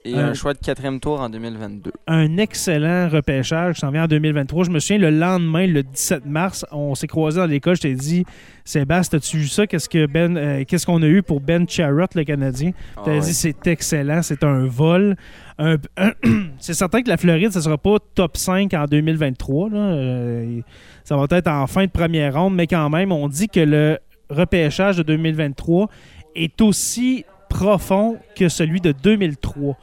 et 0.06 0.14
Euh. 0.14 0.30
un 0.30 0.34
choix 0.34 0.54
de 0.54 0.58
quatrième 0.58 1.00
tour 1.00 1.20
en 1.20 1.28
2022. 1.28 1.90
un 2.06 2.36
excellent 2.38 3.08
repêchage 3.08 3.74
qui 3.74 3.80
s'en 3.80 3.90
vient 3.90 4.04
en 4.04 4.06
2023. 4.06 4.64
Je 4.64 4.70
me 4.70 4.78
souviens, 4.78 4.98
le 4.98 5.10
lendemain, 5.10 5.66
le 5.66 5.82
17 5.82 6.24
mars, 6.26 6.64
on 6.72 6.94
s'est 6.94 7.06
croisés 7.06 7.40
dans 7.40 7.46
l'école. 7.46 7.76
Je 7.76 7.82
t'ai 7.82 7.94
dit, 7.94 8.24
Sébastien, 8.64 9.18
as-tu 9.18 9.38
vu 9.38 9.48
ça? 9.48 9.66
Qu'est-ce 9.66 9.88
que 9.88 10.06
Ben, 10.06 10.36
euh, 10.36 10.64
qu'est-ce 10.66 10.86
qu'on 10.86 11.02
a 11.02 11.06
eu 11.06 11.22
pour 11.22 11.40
Ben 11.40 11.68
Charrot, 11.68 12.06
le 12.14 12.24
Canadien? 12.24 12.72
Ah 12.96 13.00
Tu 13.04 13.10
as 13.10 13.12
ouais. 13.14 13.20
dit 13.20 13.34
c'est 13.34 13.66
excellent, 13.66 14.22
c'est 14.22 14.42
un 14.44 14.66
vol. 14.66 15.16
Un- 15.58 15.76
c'est 16.58 16.74
certain 16.74 17.02
que 17.02 17.08
la 17.08 17.16
Floride, 17.16 17.50
ça 17.52 17.60
sera 17.60 17.78
pas 17.78 17.96
top 18.14 18.36
5 18.36 18.72
en 18.74 18.84
2023. 18.86 19.70
là. 19.70 19.76
Euh, 19.78 20.60
ça 21.04 21.16
va 21.16 21.26
être 21.30 21.48
en 21.48 21.66
fin 21.66 21.84
de 21.84 21.90
première 21.90 22.34
ronde, 22.34 22.54
mais 22.54 22.66
quand 22.66 22.90
même, 22.90 23.12
on 23.12 23.28
dit 23.28 23.48
que 23.48 23.60
le 23.60 23.98
repêchage 24.28 24.96
de 24.96 25.02
2023 25.04 25.88
est 26.34 26.60
aussi 26.60 27.24
profond 27.48 28.16
que 28.36 28.48
celui 28.48 28.80
de 28.80 28.92
2003. 28.92 29.76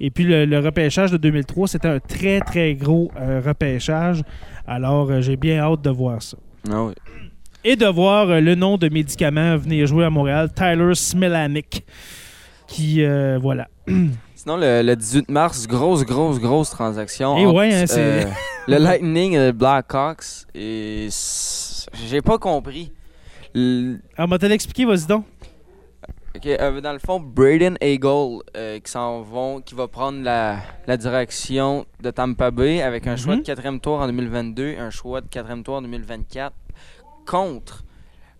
Et 0.00 0.10
puis 0.10 0.24
le, 0.24 0.46
le 0.46 0.58
repêchage 0.60 1.10
de 1.12 1.16
2003, 1.18 1.68
c'était 1.68 1.88
un 1.88 2.00
très, 2.00 2.40
très 2.40 2.74
gros 2.74 3.10
euh, 3.20 3.40
repêchage. 3.44 4.22
Alors, 4.66 5.10
euh, 5.10 5.20
j'ai 5.20 5.36
bien 5.36 5.58
hâte 5.60 5.82
de 5.82 5.90
voir 5.90 6.22
ça. 6.22 6.36
Ah 6.70 6.84
oui. 6.84 6.94
Et 7.64 7.76
de 7.76 7.86
voir 7.86 8.30
euh, 8.30 8.40
le 8.40 8.54
nom 8.54 8.78
de 8.78 8.88
médicament 8.88 9.56
venir 9.58 9.86
jouer 9.86 10.04
à 10.06 10.10
Montréal, 10.10 10.50
Tyler 10.54 10.94
Smilanik. 10.94 11.84
Qui, 12.66 13.04
voilà. 13.40 13.66
Sinon, 14.36 14.56
le, 14.56 14.80
le 14.82 14.96
18 14.96 15.28
mars, 15.28 15.66
grosse, 15.66 16.04
grosse, 16.04 16.38
grosse 16.40 16.70
transaction. 16.70 17.36
Eh 17.36 17.44
entre, 17.46 17.56
ouais, 17.56 17.74
hein, 17.74 17.84
c'est- 17.86 18.26
le 18.68 18.78
Lightning 18.78 19.32
et 19.34 19.38
le 19.46 19.52
Blackhawks. 19.52 20.46
Et 20.54 21.08
j'ai 22.08 22.22
pas 22.22 22.38
compris. 22.38 22.90
Le- 23.54 23.98
Ah, 24.16 24.26
m'a 24.26 24.38
te 24.38 24.46
l'expliqué, 24.46 24.84
vas-y 24.86 25.06
donc. 25.06 25.24
Ok, 26.36 26.46
euh, 26.46 26.80
dans 26.80 26.92
le 26.92 26.98
fond, 26.98 27.20
Braden 27.20 27.76
Eagle 27.80 28.42
euh, 28.56 28.78
qui 28.80 28.90
s'en 28.90 29.22
vont, 29.22 29.60
qui 29.60 29.74
va 29.74 29.88
prendre 29.88 30.22
la, 30.22 30.58
la 30.86 30.96
direction 30.96 31.86
de 32.00 32.10
Tampa 32.10 32.50
Bay 32.50 32.82
avec 32.82 33.06
un 33.06 33.16
choix 33.16 33.34
Mhm. 33.34 33.40
de 33.40 33.46
quatrième 33.46 33.80
tour 33.80 34.00
en 34.00 34.06
2022, 34.06 34.76
un 34.78 34.90
choix 34.90 35.20
de 35.20 35.28
quatrième 35.28 35.62
tour 35.62 35.74
en 35.76 35.82
2024. 35.82 36.54
Contre, 37.26 37.84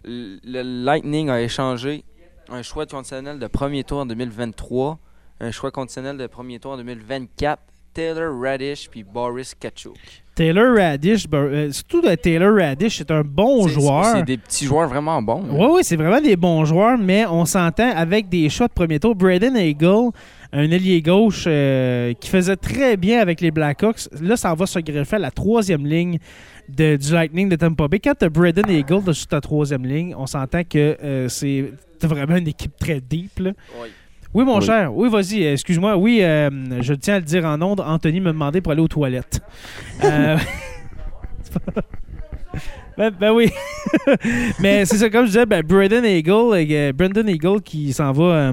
le 0.04 0.38
le 0.44 0.62
Lightning 0.84 1.28
a 1.30 1.40
échangé 1.40 2.04
un 2.48 2.62
choix 2.62 2.86
conditionnel 2.86 3.38
de 3.38 3.46
premier 3.46 3.84
tour 3.84 3.98
en 4.00 4.06
2023, 4.06 4.98
un 5.40 5.50
choix 5.50 5.70
conditionnel 5.70 6.16
de 6.16 6.26
premier 6.26 6.58
tour 6.58 6.72
en 6.72 6.76
2024, 6.78 7.62
Taylor 7.94 8.32
Radish 8.40 8.88
puis 8.88 9.04
Boris 9.04 9.54
Kachuk. 9.54 9.96
Taylor 10.40 10.74
Radish, 10.74 11.28
ben, 11.28 11.38
euh, 11.38 11.70
surtout 11.70 12.00
de 12.00 12.14
Taylor 12.14 12.54
Radish, 12.56 12.96
c'est 12.96 13.10
un 13.10 13.20
bon 13.20 13.68
joueur. 13.68 14.06
C'est 14.16 14.22
des 14.24 14.38
petits 14.38 14.64
joueurs 14.64 14.88
vraiment 14.88 15.20
bons. 15.20 15.44
Oui, 15.50 15.66
oui, 15.72 15.80
c'est 15.84 15.96
vraiment 15.96 16.18
des 16.20 16.34
bons 16.34 16.64
joueurs, 16.64 16.96
mais 16.96 17.26
on 17.26 17.44
s'entend 17.44 17.90
avec 17.94 18.30
des 18.30 18.48
choix 18.48 18.66
de 18.66 18.72
premier 18.72 18.98
tour. 18.98 19.14
Braden 19.14 19.54
Eagle, 19.54 20.10
un 20.52 20.70
ailier 20.70 21.02
gauche 21.02 21.44
euh, 21.46 22.14
qui 22.18 22.30
faisait 22.30 22.56
très 22.56 22.96
bien 22.96 23.20
avec 23.20 23.42
les 23.42 23.50
Blackhawks. 23.50 24.08
Là, 24.22 24.36
ça 24.38 24.54
va 24.54 24.64
se 24.64 24.78
greffer 24.78 25.16
à 25.16 25.18
la 25.18 25.30
troisième 25.30 25.86
ligne 25.86 26.16
de- 26.70 26.96
du 26.96 27.12
Lightning 27.12 27.50
de 27.50 27.56
Tampa 27.56 27.86
Bay. 27.88 27.98
Quand 28.00 28.14
tu 28.18 28.24
as 28.24 28.30
Braden 28.30 28.70
Eagle 28.70 29.04
dessus 29.04 29.26
ta 29.26 29.42
troisième 29.42 29.84
ligne, 29.84 30.14
on 30.16 30.26
s'entend 30.26 30.62
que 30.64 30.96
euh, 31.04 31.28
c'est 31.28 31.70
vraiment 32.02 32.36
une 32.36 32.48
équipe 32.48 32.72
très 32.80 32.98
deep. 33.02 33.40
là. 33.40 33.50
Oui. 33.82 33.88
Oui, 34.32 34.44
mon 34.44 34.58
Oui. 34.58 34.64
cher. 34.64 34.94
Oui, 34.94 35.08
vas-y. 35.10 35.44
euh, 35.44 35.52
Excuse-moi. 35.54 35.96
Oui, 35.96 36.20
euh, 36.22 36.48
je 36.80 36.94
tiens 36.94 37.14
à 37.14 37.18
le 37.18 37.24
dire 37.24 37.44
en 37.44 37.60
ondes. 37.62 37.80
Anthony 37.80 38.20
me 38.20 38.28
demandait 38.32 38.60
pour 38.60 38.72
aller 38.72 38.80
aux 38.82 38.88
toilettes. 38.88 39.40
Euh, 40.04 40.36
ben, 42.96 43.10
ben 43.18 43.32
oui. 43.32 43.50
Mais 44.60 44.84
c'est 44.84 44.96
ça, 44.98 45.08
comme 45.10 45.22
je 45.22 45.30
disais, 45.30 45.46
ben, 45.46 45.62
Braden 45.62 46.04
Eagle, 46.04 46.54
euh, 46.54 46.92
Brandon 46.92 47.26
Eagle 47.26 47.60
qui 47.62 47.92
s'en 47.92 48.12
va 48.12 48.52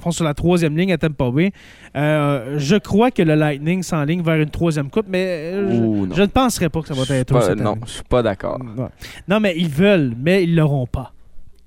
fond, 0.00 0.10
sur 0.10 0.24
la 0.24 0.34
troisième 0.34 0.76
ligne 0.76 0.92
à 0.92 0.98
Tampa 0.98 1.30
Bay. 1.30 1.50
Je 1.94 2.78
crois 2.78 3.10
que 3.10 3.22
le 3.22 3.34
Lightning 3.34 3.82
s'enligne 3.82 4.22
vers 4.22 4.36
une 4.36 4.50
troisième 4.50 4.90
coupe, 4.90 5.06
mais 5.08 5.52
je- 5.54 6.20
ne 6.22 6.26
penserais 6.26 6.68
pas 6.68 6.82
que 6.82 6.88
ça 6.88 6.94
va 6.94 7.02
être 7.16 7.32
pas- 7.32 7.40
cette 7.42 7.58
Non, 7.58 7.72
année. 7.72 7.80
je 7.86 7.90
suis 7.92 8.02
pas 8.04 8.22
d'accord. 8.22 8.58
Non. 8.62 8.90
Non, 9.26 9.40
mais 9.40 9.54
ils 9.56 9.68
veulent, 9.68 10.12
mais 10.22 10.44
ils 10.44 10.54
l'auront 10.54 10.86
pas. 10.86 11.12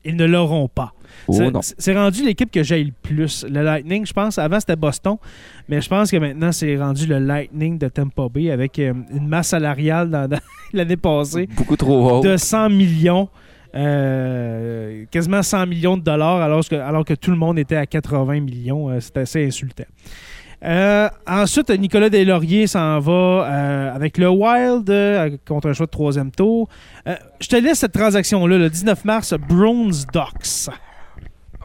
Ils 0.06 0.16
ne 0.16 0.26
l'auront 0.26 0.68
pas. 0.68 0.94
Oh, 1.28 1.34
C'est- 1.62 1.94
rendu 1.96 2.24
l'équipe 2.26 2.52
que 2.52 2.64
j'aille 2.64 2.86
le 2.86 2.92
plus. 3.02 3.46
Le 3.50 3.62
Lightning, 3.64 4.06
je 4.06 4.14
pense, 4.14 4.38
avant 4.38 4.60
c'était 4.60 4.76
Boston, 4.76 5.18
mais 5.70 5.82
je 5.82 5.90
pense 5.90 6.10
que 6.12 6.18
maintenant 6.18 6.52
c'est 6.52 6.76
rendu 6.78 7.06
le 7.08 7.20
Lightning 7.20 7.78
de 7.78 7.88
Tampa 7.88 8.28
Bay 8.34 8.52
avec 8.52 8.78
euh, 8.80 8.94
une 9.14 9.28
masse 9.28 9.50
salariale 9.50 10.10
dans, 10.10 10.28
dans 10.28 10.40
l'année 10.74 10.98
passée 10.98 11.48
Beaucoup 11.56 11.76
trop 11.76 12.20
haut. 12.20 12.22
de 12.22 12.38
100 12.38 12.70
millions, 12.70 13.30
euh, 13.76 15.06
quasiment 15.12 15.42
100 15.44 15.68
millions 15.68 15.98
de 15.98 16.04
dollars, 16.04 16.42
alors 16.42 16.68
que, 16.68 16.76
alors 16.76 17.06
que 17.06 17.14
tout 17.14 17.32
le 17.32 17.38
monde 17.38 17.60
était 17.60 17.76
à 17.76 17.86
80 17.86 18.40
millions. 18.42 18.90
Euh, 18.90 19.00
c'est 19.00 19.18
assez 19.18 19.46
insultant. 19.46 19.84
Euh, 20.64 21.10
ensuite, 21.28 21.70
Nicolas 21.72 22.10
Deslauriers 22.10 22.68
s'en 22.68 23.00
va 23.00 23.92
avec 23.96 24.20
le 24.20 24.30
Wild 24.30 25.40
contre 25.48 25.70
un 25.70 25.74
choix 25.74 25.88
de 25.88 25.92
troisième 25.92 26.30
tour. 26.30 26.70
Je 27.40 27.48
te 27.48 27.56
laisse 27.56 27.80
cette 27.80 27.94
transaction-là, 27.94 28.60
le 28.60 28.70
19 28.70 29.04
mars, 29.06 29.34
Bronze 29.50 30.06
Docks. 30.14 30.70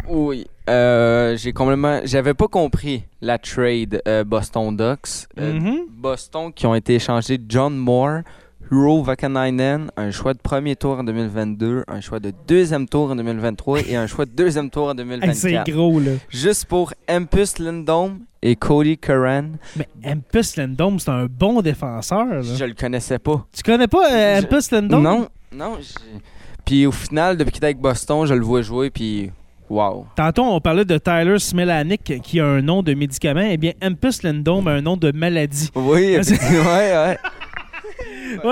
Oui. 0.08 0.46
Euh, 0.68 1.36
j'ai 1.36 1.52
complètement. 1.52 2.00
J'avais 2.04 2.34
pas 2.34 2.48
compris 2.48 3.04
la 3.20 3.38
trade 3.38 4.00
euh, 4.08 4.24
Boston 4.24 4.76
Ducks. 4.76 5.26
Euh, 5.38 5.52
Mhm. 5.52 5.76
Boston 5.90 6.52
qui 6.52 6.66
ont 6.66 6.74
été 6.74 6.94
échangés 6.96 7.38
John 7.48 7.76
Moore, 7.76 8.20
Huro 8.70 9.02
Vakanainen, 9.02 9.90
un 9.96 10.10
choix 10.10 10.34
de 10.34 10.38
premier 10.40 10.74
tour 10.74 10.98
en 10.98 11.04
2022, 11.04 11.84
un 11.86 12.00
choix 12.00 12.18
de 12.18 12.32
deuxième 12.48 12.88
tour 12.88 13.10
en 13.10 13.16
2023 13.16 13.80
et 13.88 13.94
un 13.96 14.06
choix 14.08 14.24
de 14.24 14.30
deuxième 14.32 14.70
tour 14.70 14.86
en 14.88 14.90
Hey, 14.90 14.96
2024. 14.96 15.36
c'est 15.36 15.72
gros, 15.72 16.00
là. 16.00 16.12
Juste 16.30 16.64
pour 16.66 16.92
Empus 17.08 17.58
Lindholm 17.60 18.20
et 18.42 18.56
Cody 18.56 18.98
Curran. 18.98 19.50
Mais 19.76 19.88
Empus 20.04 20.56
Lindholm, 20.56 20.98
c'est 20.98 21.10
un 21.10 21.26
bon 21.26 21.62
défenseur. 21.62 22.26
là. 22.26 22.42
Je 22.42 22.64
le 22.64 22.74
connaissais 22.74 23.18
pas. 23.20 23.46
Tu 23.52 23.62
connais 23.62 23.86
pas 23.88 24.12
euh, 24.12 24.40
Empus 24.40 24.70
Lindholm? 24.72 25.02
Non, 25.02 25.28
non. 25.52 25.76
j'ai- 25.80 26.20
Puis 26.64 26.86
au 26.86 26.92
final, 26.92 27.36
depuis 27.36 27.52
qu'il 27.52 27.62
est 27.62 27.66
avec 27.66 27.78
Boston, 27.78 28.26
je 28.26 28.34
le 28.34 28.44
vois 28.44 28.62
jouer, 28.62 28.90
puis 28.90 29.30
wow. 29.68 30.06
Tantôt, 30.16 30.42
on 30.44 30.60
parlait 30.60 30.84
de 30.84 30.98
Tyler 30.98 31.38
Smelanik 31.38 32.20
qui 32.22 32.40
a 32.40 32.46
un 32.46 32.62
nom 32.62 32.82
de 32.82 32.94
médicament. 32.94 33.46
Eh 33.50 33.56
bien, 33.56 33.72
Empus 33.82 34.22
Lindholm 34.22 34.66
a 34.68 34.72
un 34.72 34.80
nom 34.82 34.96
de 34.96 35.12
maladie. 35.12 35.70
Oui, 35.74 36.16
c'est- 36.22 36.40
ouais, 36.40 36.92
ouais. 36.92 37.16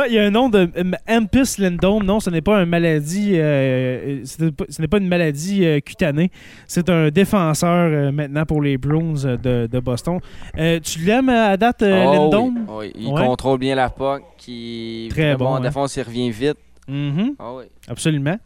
Il 0.09 0.15
y 0.15 0.19
a 0.19 0.25
un 0.25 0.31
nom 0.31 0.49
de 0.49 0.71
euh, 0.77 0.91
Empus 1.09 1.59
Lindholm. 1.59 2.05
Non, 2.07 2.21
ce 2.21 2.31
n'est 2.31 2.41
pas 2.41 2.63
une 2.63 2.69
maladie. 2.71 3.33
euh, 3.35 4.23
euh, 4.23 4.57
ce 4.69 4.81
n'est 4.81 4.89
pas 4.89 4.99
une 4.99 5.09
maladie 5.09 5.65
euh, 5.67 5.81
cutanée. 5.81 6.31
C'est 6.67 6.89
un 6.89 7.09
défenseur 7.11 7.91
euh, 7.93 8.13
maintenant 8.13 8.47
pour 8.47 8.63
les 8.63 8.79
Bruins 8.79 9.25
euh, 9.25 9.37
de, 9.37 9.67
de 9.71 9.81
Boston. 9.81 10.21
Euh, 10.59 10.79
tu 10.81 11.01
l'aimes 11.01 11.29
euh, 11.29 11.53
à 11.53 11.57
date, 11.57 11.83
euh, 11.83 12.05
Oh, 12.07 12.13
Lindholm? 12.15 12.67
oui, 12.69 12.75
oui. 12.87 12.93
Il 12.97 13.09
Ouais. 13.13 13.27
contrôle 13.27 13.59
bien 13.59 13.75
la 13.75 13.93
qui 14.39 15.09
Très 15.11 15.37
bon, 15.37 15.47
en 15.47 15.55
hein. 15.57 15.61
défense, 15.61 15.97
il 15.97 16.03
revient 16.03 16.31
vite. 16.31 16.57
Ah 16.89 17.55
oui. 17.57 17.65
Absolument. 17.89 18.37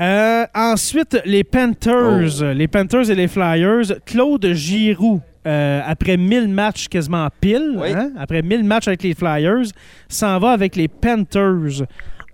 Euh, 0.00 0.46
ensuite, 0.54 1.20
les 1.24 1.44
Panthers. 1.44 2.42
Oh. 2.42 2.52
Les 2.54 2.68
Panthers 2.68 3.10
et 3.10 3.14
les 3.14 3.28
Flyers. 3.28 4.00
Claude 4.06 4.46
Giroux, 4.52 5.20
euh, 5.46 5.80
après 5.84 6.16
1000 6.16 6.48
matchs 6.48 6.88
quasiment 6.88 7.28
pile, 7.40 7.74
Oui. 7.76 7.88
hein, 7.92 8.12
après 8.18 8.42
1000 8.42 8.62
matchs 8.64 8.86
avec 8.88 9.02
les 9.02 9.14
Flyers, 9.14 9.64
s'en 10.08 10.38
va 10.38 10.50
avec 10.52 10.76
les 10.76 10.88
Panthers. 10.88 11.82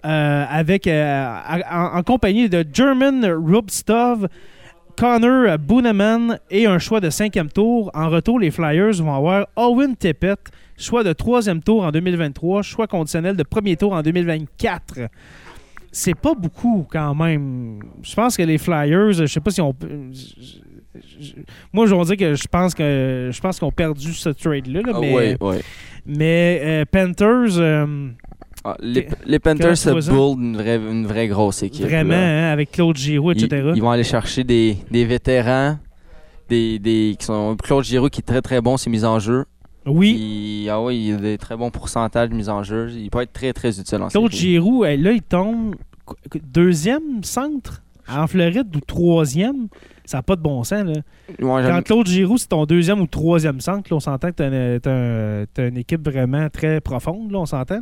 euh, 0.06 0.44
avec, 0.50 0.87
en, 0.87 1.90
en 1.94 2.02
compagnie 2.02 2.50
de 2.50 2.62
German 2.71 3.25
Rubstov, 3.25 4.28
Connor 4.99 5.59
Booneman 5.59 6.38
et 6.50 6.66
un 6.66 6.78
choix 6.78 7.00
de 7.00 7.09
cinquième 7.09 7.49
tour. 7.49 7.90
En 7.94 8.11
retour, 8.11 8.38
les 8.38 8.50
Flyers 8.50 8.92
vont 9.02 9.14
avoir 9.14 9.47
Owen 9.56 9.97
Tippett, 9.97 10.38
choix 10.76 11.02
de 11.04 11.14
troisième 11.14 11.62
tour 11.62 11.85
en 11.85 11.90
2023, 11.90 12.61
choix 12.61 12.87
conditionnel 12.87 13.35
de 13.35 13.42
premier 13.44 13.76
tour 13.76 13.94
en 13.94 14.02
2024 14.02 15.09
c'est 15.97 16.15
pas 16.15 16.35
beaucoup 16.35 16.85
quand 16.91 17.15
même. 17.15 17.79
Je 18.03 18.15
pense 18.15 18.37
que 18.37 18.43
les 18.43 18.59
Flyers, 18.59 19.13
je 19.13 19.27
sais 19.27 19.41
pas 19.41 19.51
si 19.53 19.61
on. 19.61 19.73
Moi, 21.73 21.87
je 21.87 21.95
vais 21.95 22.05
dire 22.05 22.17
que 22.17 22.35
je 22.35 22.47
pense 22.49 22.75
que 22.75 23.31
je 23.33 23.41
pense 23.41 23.59
qu'on 23.61 23.69
a 23.69 23.73
perdu 23.73 24.13
ce 24.13 24.29
trade-là, 24.31 24.81
là, 24.83 24.93
Ah 24.95 24.99
mais, 25.01 25.15
oui, 25.17 25.37
oui. 25.41 25.57
mais 26.07 26.61
euh, 26.63 26.85
Panthers, 26.91 27.59
euh, 27.59 28.09
Ah, 28.65 28.77
les, 28.81 29.39
Panthers 29.39 29.77
se 29.77 29.91
build 29.91 30.41
une 30.41 30.57
vraie, 30.57 30.77
une 30.77 31.07
vraie 31.07 31.29
grosse 31.29 31.63
équipe. 31.63 31.85
vraiment, 31.85 32.15
hein, 32.15 32.51
avec 32.53 32.73
Claude 32.73 32.97
Giroux, 32.97 33.33
Ils, 33.33 33.45
etc. 33.45 33.73
ils 33.75 33.83
vont 33.83 33.91
aller 33.91 34.05
chercher 34.05 34.43
des, 34.45 34.77
des 34.91 35.05
vétérans, 35.05 35.79
des, 36.49 36.79
des, 36.79 37.17
qui 37.19 37.25
sont 37.25 37.57
Claude 37.57 37.85
Giroux 37.85 38.09
qui 38.09 38.21
est 38.21 38.25
très 38.27 38.43
très 38.43 38.61
bon, 38.61 38.77
ses 38.77 38.91
mises 38.91 39.05
en 39.05 39.19
jeu. 39.21 39.45
Oui, 39.87 40.62
Il, 40.64 40.69
ah 40.71 40.81
oui, 40.81 41.07
il 41.09 41.14
a 41.14 41.17
des 41.19 41.38
très 41.38 41.57
bons 41.57 41.71
pourcentages 41.71 42.31
de 42.31 42.35
mise 42.35 42.49
en 42.49 42.62
jeu. 42.62 42.91
Il 42.91 43.11
peut 43.11 43.23
être 43.23 43.33
très 43.33 43.53
très 43.53 43.79
utile 43.79 44.03
en 44.03 44.09
Claude. 44.09 44.33
Giroux, 44.33 44.85
hey, 44.85 44.99
là, 44.99 45.12
il 45.12 45.23
tombe 45.23 45.75
deuxième 46.43 47.23
centre 47.23 47.83
en 48.09 48.26
Floride 48.26 48.75
ou 48.75 48.81
troisième? 48.81 49.69
Ça 50.05 50.19
n'a 50.19 50.23
pas 50.23 50.37
de 50.37 50.43
bon 50.43 50.62
sens, 50.64 50.85
là. 50.85 51.00
Ouais, 51.41 51.62
Quand 51.67 51.83
Claude 51.83 52.07
Giroux, 52.07 52.37
c'est 52.37 52.49
ton 52.49 52.67
deuxième 52.67 53.00
ou 53.00 53.07
troisième 53.07 53.61
centre, 53.61 53.88
là, 53.91 53.97
on 53.97 54.00
s'entend 54.00 54.33
que 54.33 54.79
tu 54.79 55.61
as, 55.61 55.69
une 55.69 55.79
équipe 55.79 56.07
vraiment 56.07 56.49
très 56.50 56.81
profonde, 56.81 57.31
là, 57.31 57.38
on 57.38 57.47
s'entend. 57.47 57.81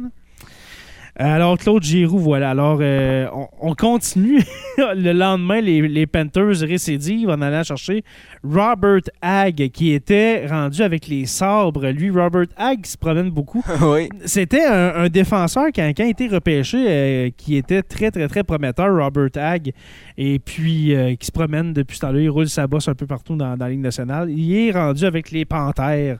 Alors, 1.14 1.59
Claude 1.59 1.83
Giroux, 1.83 2.19
voilà. 2.19 2.50
Alors, 2.50 2.78
euh, 2.81 3.26
on, 3.35 3.47
on 3.61 3.75
continue. 3.75 4.40
le 4.78 5.12
lendemain, 5.12 5.61
les, 5.61 5.87
les 5.87 6.07
Panthers 6.07 6.61
récidivent 6.61 7.28
en 7.28 7.42
allant 7.42 7.62
chercher 7.62 8.02
Robert 8.42 9.02
Hagg, 9.21 9.69
qui 9.73 9.92
était 9.92 10.47
rendu 10.47 10.81
avec 10.81 11.09
les 11.09 11.26
sabres. 11.26 11.87
Lui, 11.88 12.09
Robert 12.09 12.47
Hagg 12.57 12.87
se 12.87 12.97
promène 12.97 13.28
beaucoup. 13.28 13.62
oui. 13.83 14.09
C'était 14.25 14.64
un, 14.64 14.95
un 14.95 15.09
défenseur 15.11 15.66
qui, 15.66 15.83
quand 15.83 15.92
il 15.99 16.02
a 16.02 16.09
été 16.09 16.28
repêché, 16.28 16.78
euh, 16.88 17.31
qui 17.37 17.57
était 17.57 17.83
très, 17.83 18.11
très, 18.11 18.26
très 18.26 18.42
prometteur, 18.42 18.97
Robert 18.97 19.31
Hagg, 19.37 19.73
et 20.16 20.38
puis 20.38 20.95
euh, 20.95 21.14
qui 21.16 21.26
se 21.26 21.33
promène 21.33 21.75
depuis 21.75 21.97
ce 21.97 22.00
temps-là. 22.02 22.21
Il 22.21 22.31
roule 22.31 22.49
sa 22.49 22.66
bosse 22.66 22.88
un 22.88 22.95
peu 22.95 23.07
partout 23.07 23.37
dans, 23.37 23.54
dans 23.54 23.66
la 23.66 23.71
Ligue 23.71 23.81
nationale. 23.81 24.31
Il 24.31 24.57
est 24.57 24.71
rendu 24.71 25.04
avec 25.04 25.31
les 25.31 25.45
Panthères 25.45 26.19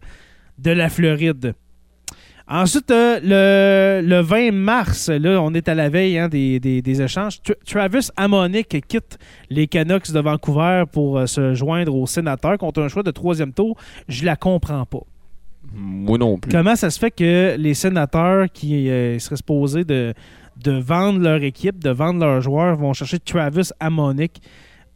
de 0.59 0.71
la 0.71 0.91
Floride. 0.91 1.55
Ensuite, 2.49 2.91
euh, 2.91 3.21
le, 4.03 4.07
le 4.07 4.21
20 4.21 4.53
mars, 4.53 5.09
là, 5.09 5.41
on 5.41 5.55
est 5.55 5.69
à 5.69 5.75
la 5.75 5.89
veille 5.89 6.19
hein, 6.19 6.29
des, 6.29 6.59
des- 6.61 6.83
des 6.83 7.03
échanges. 7.03 7.39
Tra- 7.45 7.55
Travis 7.65 8.09
Amonic 8.17 8.85
quitte 8.89 9.19
les 9.49 9.67
Canucks 9.69 10.11
de 10.13 10.21
Vancouver 10.21 10.85
pour 10.91 11.19
euh, 11.19 11.27
se 11.27 11.55
joindre 11.55 11.95
aux 11.95 12.07
sénateurs 12.07 12.59
contre 12.59 12.83
un 12.83 12.89
choix 12.89 13.03
de 13.03 13.11
troisième 13.11 13.53
tour. 13.53 13.77
Je 14.09 14.25
la 14.25 14.37
comprends 14.37 14.85
pas. 14.87 15.01
Moi 15.75 16.19
non 16.19 16.37
plus. 16.39 16.51
Comment 16.51 16.77
ça 16.77 16.91
se 16.91 16.99
fait 16.99 17.11
que 17.11 17.57
les 17.57 17.75
sénateurs 17.75 18.47
qui 18.53 18.91
euh, 18.91 19.19
seraient 19.19 19.37
supposés 19.37 19.85
de, 19.85 20.13
de 20.63 20.73
vendre 20.73 21.21
leur 21.21 21.43
équipe, 21.43 21.83
de 21.83 21.91
vendre 21.91 22.21
leurs 22.21 22.41
joueurs, 22.43 22.77
vont 22.77 22.93
chercher 22.93 23.19
Travis 23.19 23.71
Amonic? 23.81 24.41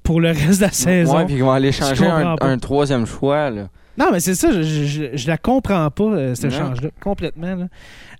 pour 0.02 0.20
le 0.20 0.28
reste 0.28 0.58
de 0.60 0.66
la 0.66 0.70
saison? 0.70 1.16
Ouais, 1.18 1.24
puis 1.24 1.34
ils 1.34 1.42
vont 1.42 1.50
aller 1.50 1.72
changer 1.72 2.06
un, 2.06 2.58
troisième 2.58 3.06
choix. 3.06 3.50
Là. 3.50 3.68
Non, 3.98 4.06
mais 4.12 4.20
c'est 4.20 4.34
ça, 4.34 4.50
je, 4.52 4.62
je, 4.62 5.16
je- 5.16 5.26
la 5.28 5.38
comprends 5.38 5.90
pas, 5.90 6.04
euh, 6.04 6.34
cet 6.34 6.52
échange-là, 6.52 6.90
complètement. 7.00 7.54
là. 7.56 7.68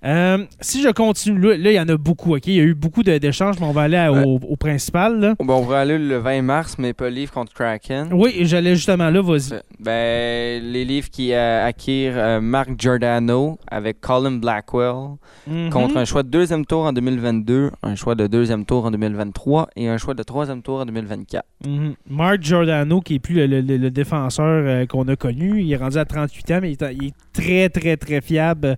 Euh, 0.06 0.38
si 0.60 0.82
je 0.82 0.88
continue, 0.90 1.56
là, 1.56 1.70
il 1.72 1.75
y 1.75 1.80
en 1.80 1.88
a 1.88 1.96
beaucoup, 1.96 2.36
OK? 2.36 2.46
Il 2.46 2.54
y 2.54 2.60
a 2.60 2.64
eu 2.64 2.75
beaucoup 2.75 3.02
d'échanges, 3.02 3.56
mais 3.60 3.66
on 3.66 3.72
va 3.72 3.82
aller 3.82 3.96
à- 3.96 4.12
Ouais. 4.12 4.22
au, 4.25 4.38
au 4.48 4.56
principal. 4.56 5.18
Là. 5.18 5.34
Bon, 5.40 5.56
on 5.56 5.62
va 5.62 5.80
aller 5.80 5.98
le 5.98 6.18
20 6.18 6.42
mars, 6.42 6.78
Maple 6.78 7.08
Leaf 7.08 7.30
contre 7.32 7.52
Kraken. 7.52 8.10
Oui, 8.12 8.32
j'allais 8.42 8.75
justement 8.76 9.10
là, 9.10 9.20
vas-y. 9.20 9.60
Ben, 9.80 10.62
les 10.62 10.84
livres 10.84 11.10
qui 11.10 11.32
euh, 11.32 11.66
acquièrent 11.66 12.14
euh, 12.16 12.40
Mark 12.40 12.70
Giordano 12.78 13.58
avec 13.68 14.00
Colin 14.00 14.32
Blackwell 14.38 15.16
Mhm. 15.48 15.70
contre 15.70 15.96
un 15.96 16.04
choix 16.04 16.22
de 16.22 16.28
deuxième 16.28 16.64
tour 16.66 16.84
en 16.84 16.92
2022, 16.92 17.70
un 17.82 17.94
choix 17.96 18.14
de 18.14 18.26
deuxième 18.26 18.64
tour 18.64 18.84
en 18.84 18.90
2023 18.90 19.68
et 19.76 19.88
un 19.88 19.96
choix 19.98 20.14
de 20.14 20.22
troisième 20.22 20.62
tour 20.62 20.80
en 20.80 20.86
2024. 20.86 21.44
Mhm. 21.66 21.94
Mark 22.08 22.42
Giordano, 22.42 23.00
qui 23.00 23.16
est 23.16 23.18
plus 23.18 23.34
le, 23.46 23.60
le- 23.60 23.90
défenseur 23.90 24.46
euh, 24.46 24.86
qu'on 24.86 25.06
a 25.08 25.16
connu, 25.16 25.62
il 25.62 25.72
est 25.72 25.76
rendu 25.76 25.96
à 25.98 26.04
38 26.04 26.50
ans, 26.52 26.58
mais 26.62 26.72
il 26.72 26.84
est, 26.84 26.94
il 26.94 27.04
est 27.08 27.14
très, 27.32 27.68
très, 27.68 27.96
très 27.96 28.20
fiable 28.20 28.76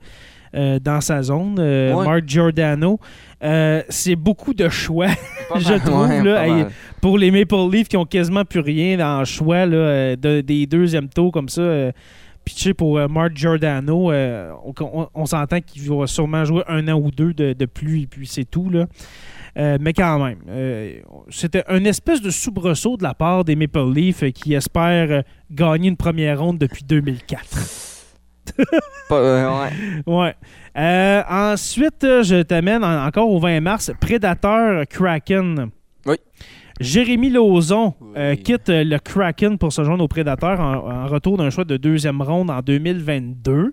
euh, 0.54 0.78
dans 0.78 1.00
sa 1.00 1.22
zone. 1.22 1.56
Euh, 1.58 1.94
Ouais. 1.94 2.04
Mark 2.04 2.22
Giordano, 2.26 2.98
Euh, 3.42 3.82
c'est 3.88 4.16
beaucoup 4.16 4.52
de 4.54 4.68
choix 4.68 5.06
Je 5.56 5.74
trouve, 5.84 6.08
ouais, 6.08 6.22
là, 6.24 6.34
pas 6.34 6.46
hey, 6.46 6.52
mal. 6.64 6.70
pour 7.00 7.16
les 7.18 7.30
Maple 7.30 7.70
Leafs 7.70 7.88
qui 7.88 7.96
ont 7.96 8.04
quasiment 8.04 8.44
plus 8.44 8.60
rien 8.60 8.96
dans 8.96 9.20
le 9.20 9.24
choix 9.24 9.64
là, 9.66 10.16
de- 10.16 10.40
des 10.40 10.66
deuxièmes 10.66 11.08
tours 11.08 11.30
comme 11.32 11.48
ça. 11.48 11.92
pitché 12.44 12.72
pour 12.74 12.98
Mark 13.10 13.36
Giordano, 13.36 14.10
on, 14.10 14.72
on- 14.80 15.08
on 15.14 15.26
s'entend 15.26 15.60
qu'il 15.60 15.82
va 15.90 16.06
sûrement 16.06 16.44
jouer 16.46 16.62
un 16.66 16.88
an 16.88 16.94
ou 16.98 17.10
deux 17.10 17.34
de, 17.34 17.52
de 17.52 17.66
plus, 17.66 18.02
et 18.02 18.06
puis 18.06 18.26
c'est 18.26 18.44
tout. 18.50 18.70
Là. 18.70 18.86
Euh, 19.58 19.76
mais 19.80 19.92
quand 19.92 20.18
même, 20.24 20.38
euh, 20.48 20.94
c'était 21.30 21.62
un 21.68 21.84
espèce 21.84 22.22
de 22.22 22.30
soubresaut 22.30 22.96
de 22.96 23.02
la 23.02 23.12
part 23.14 23.44
des 23.44 23.54
Maple 23.56 23.92
Leafs 23.94 24.32
qui 24.32 24.54
espèrent 24.54 25.22
gagner 25.50 25.88
une 25.88 25.96
première 25.96 26.40
ronde 26.40 26.58
depuis 26.58 26.84
2004. 26.84 27.44
Euh, 29.10 29.60
ouais. 29.60 30.02
Ouais. 30.06 30.34
Euh, 30.76 31.22
ensuite, 31.28 32.04
euh, 32.04 32.22
je 32.22 32.42
t'amène 32.42 32.84
en- 32.84 33.06
encore 33.06 33.30
au 33.30 33.38
20 33.40 33.60
mars, 33.60 33.90
Prédateur 34.00 34.86
Kraken. 34.88 35.70
Oui. 36.06 36.16
Jérémy 36.80 37.30
Lauzon 37.30 37.94
euh, 38.16 38.36
quitte 38.36 38.68
euh, 38.68 38.84
le 38.84 38.98
Kraken 38.98 39.58
pour 39.58 39.72
se 39.72 39.82
joindre 39.82 40.04
au 40.04 40.08
Prédateur 40.08 40.60
en, 40.60 40.74
en 40.74 41.06
retour 41.06 41.36
d'un 41.36 41.50
choix 41.50 41.64
de 41.64 41.76
deuxième 41.76 42.22
ronde 42.22 42.50
en 42.50 42.60
2022. 42.60 43.72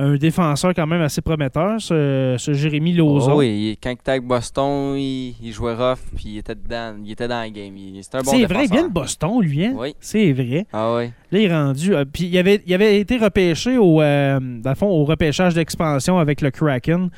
Un 0.00 0.14
défenseur 0.14 0.74
quand 0.74 0.86
même 0.86 1.02
assez 1.02 1.20
prometteur, 1.20 1.80
ce, 1.80 2.36
ce 2.38 2.52
Jérémy 2.52 2.92
Lauzon. 2.92 3.32
Oh 3.34 3.38
oui, 3.38 3.48
il- 3.72 3.76
quand 3.82 3.90
il 3.90 3.94
était 3.94 4.10
avec 4.12 4.22
Boston, 4.22 4.94
il, 4.96 5.34
il 5.42 5.52
jouait 5.52 5.74
rough 5.74 5.98
puis 6.14 6.24
il 6.26 6.38
était 6.38 6.54
dedans, 6.54 6.94
il 7.04 7.10
était 7.10 7.26
dans 7.26 7.40
la 7.40 7.50
game. 7.50 7.74
Bon 7.74 8.22
C'est 8.30 8.44
vrai, 8.44 8.64
il 8.66 8.70
vient 8.70 8.86
de 8.86 8.92
Boston, 8.92 9.40
lui. 9.42 9.64
Hein? 9.64 9.74
Oui. 9.76 9.96
C'est 9.98 10.32
vrai. 10.32 10.66
Ah 10.72 10.94
oui. 10.96 11.06
Là, 11.32 11.38
il 11.40 11.44
est 11.46 11.52
rendu. 11.52 11.94
euh, 11.96 12.04
puis 12.04 12.24
il 12.26 12.38
avait, 12.38 12.62
il 12.64 12.72
avait 12.74 13.00
été 13.00 13.16
repêché 13.18 13.76
au, 13.76 14.00
euh, 14.00 14.38
dans 14.38 14.70
le 14.70 14.76
fond, 14.76 14.86
au 14.86 15.04
repêchage 15.04 15.54
d'expansion 15.54 16.18
avec 16.18 16.42
le 16.42 16.50
Kraken. 16.52 17.10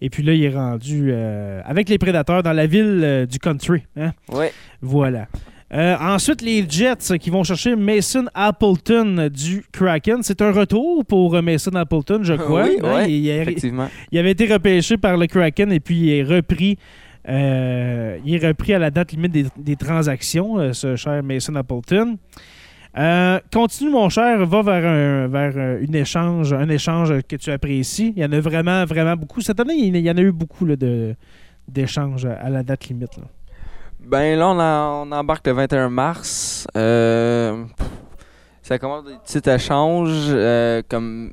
Et 0.00 0.08
puis 0.08 0.22
là, 0.22 0.32
il 0.32 0.44
est 0.44 0.54
rendu 0.54 1.08
euh, 1.10 1.60
avec 1.64 1.88
les 1.88 1.98
Prédateurs 1.98 2.44
dans 2.44 2.52
la 2.52 2.66
ville 2.68 3.26
du 3.28 3.38
country. 3.40 3.82
hein? 3.96 4.12
Oui. 4.32 4.46
Voilà. 4.80 5.26
Euh, 5.74 5.96
ensuite, 6.00 6.40
les 6.40 6.64
Jets 6.68 7.18
qui 7.20 7.28
vont 7.28 7.44
chercher 7.44 7.76
Mason 7.76 8.24
Appleton 8.34 9.28
du 9.30 9.64
Kraken. 9.70 10.22
C'est 10.22 10.40
un 10.40 10.50
retour 10.50 11.04
pour 11.04 11.42
Mason 11.42 11.72
Appleton, 11.74 12.20
je 12.22 12.32
crois. 12.44 12.64
Oui, 12.64 12.78
Hein, 12.82 12.94
ouais, 12.94 13.10
il, 13.12 13.24
il 13.26 13.30
a- 13.30 13.42
Effectivement. 13.42 13.88
il 14.10 14.18
avait 14.18 14.30
été 14.30 14.46
repêché 14.50 14.96
par 14.96 15.16
le 15.18 15.26
Kraken 15.26 15.70
et 15.72 15.80
puis 15.80 15.96
il 15.98 16.10
est 16.10 16.22
repris. 16.22 16.78
euh, 17.28 18.16
il 18.24 18.34
est 18.42 18.46
repris 18.48 18.72
à 18.72 18.78
la 18.78 18.90
date 18.90 19.12
limite 19.12 19.32
des, 19.32 19.44
des 19.58 19.76
transactions, 19.76 20.58
euh, 20.58 20.72
ce 20.72 20.96
cher 20.96 21.22
Mason 21.22 21.54
Appleton. 21.56 22.16
Euh, 22.96 23.38
continue, 23.52 23.90
mon 23.90 24.08
cher, 24.08 24.44
va 24.46 24.62
vers, 24.62 24.90
un, 24.90 25.28
vers 25.28 25.78
une 25.82 25.94
échange, 25.94 26.54
un 26.54 26.68
échange 26.70 27.12
que 27.28 27.36
tu 27.36 27.50
apprécies. 27.50 28.14
Il 28.16 28.22
y 28.22 28.24
en 28.24 28.32
a 28.32 28.40
vraiment, 28.40 28.84
vraiment 28.86 29.14
beaucoup. 29.14 29.42
Cette 29.42 29.60
année, 29.60 29.74
il 29.76 29.94
y 29.98 30.10
en 30.10 30.16
a 30.16 30.20
eu 30.22 30.32
beaucoup 30.32 30.64
là, 30.64 30.74
de, 30.76 31.14
d'échanges 31.68 32.24
à 32.24 32.48
la 32.48 32.62
date 32.62 32.88
limite. 32.88 33.16
là. 33.18 33.24
Ben 34.08 34.38
là, 34.38 34.48
on, 34.48 35.12
embarque 35.12 35.46
le 35.46 35.52
21 35.52 35.90
mars. 35.90 36.66
Euh, 36.76 37.64
ça 38.62 38.78
commence 38.78 39.04
des 39.04 39.16
petits 39.22 39.50
échanges 39.50 40.28
euh, 40.30 40.80
comme 40.88 41.32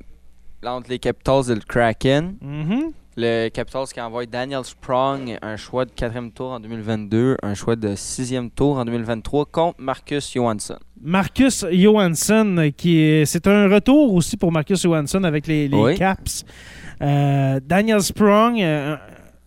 entre 0.65 0.89
les 0.89 0.99
Capitals 0.99 1.51
et 1.51 1.55
le 1.55 1.61
Kraken. 1.61 2.35
Mhm. 2.41 2.91
Le 3.15 3.47
Capitals 3.47 3.87
qui 3.93 4.01
envoie 4.01 4.25
Daniel 4.25 4.65
Sprong 4.65 5.37
un 5.41 5.55
choix 5.55 5.85
de 5.85 5.91
quatrième 5.91 6.33
tour 6.33 6.51
en 6.51 6.59
2022, 6.59 7.37
un 7.41 7.53
choix 7.53 7.77
de 7.77 7.95
sixième 7.95 8.51
tour 8.51 8.77
en 8.77 8.83
2023 8.83 9.45
contre 9.45 9.79
Marcus 9.79 10.33
Johansson. 10.33 10.77
Marcus 11.01 11.65
Johansson, 11.71 12.71
qui 12.75 12.99
est, 12.99 13.25
c'est 13.25 13.47
un 13.47 13.69
retour 13.69 14.13
aussi 14.13 14.35
pour 14.35 14.51
Marcus 14.51 14.81
Johansson 14.81 15.23
avec 15.23 15.47
les, 15.47 15.69
les 15.69 15.77
Oui. 15.77 15.95
Caps. 15.95 16.43
Euh, 17.01 17.61
Daniel 17.63 18.01
Sprong, 18.01 18.61
euh, 18.61 18.97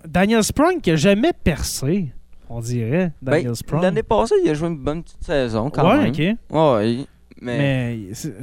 Daniel 0.06 0.42
Sprong 0.42 0.80
qui 0.80 0.92
a 0.92 0.96
jamais 0.96 1.32
percé, 1.34 2.12
on 2.48 2.60
dirait. 2.60 3.12
Daniel 3.22 3.46
Ben, 3.48 3.54
Sprong. 3.54 3.82
L'année 3.82 4.02
passée, 4.02 4.34
il 4.44 4.50
a 4.50 4.54
joué 4.54 4.68
une 4.68 4.78
bonne 4.78 5.02
petite 5.02 5.22
saison 5.24 5.70
quand 5.70 5.88
ouais, 5.88 6.10
même. 6.10 6.10
ok. 6.10 6.54
Ouais, 6.56 7.04
mais, 7.40 7.58
Mais 7.58 7.98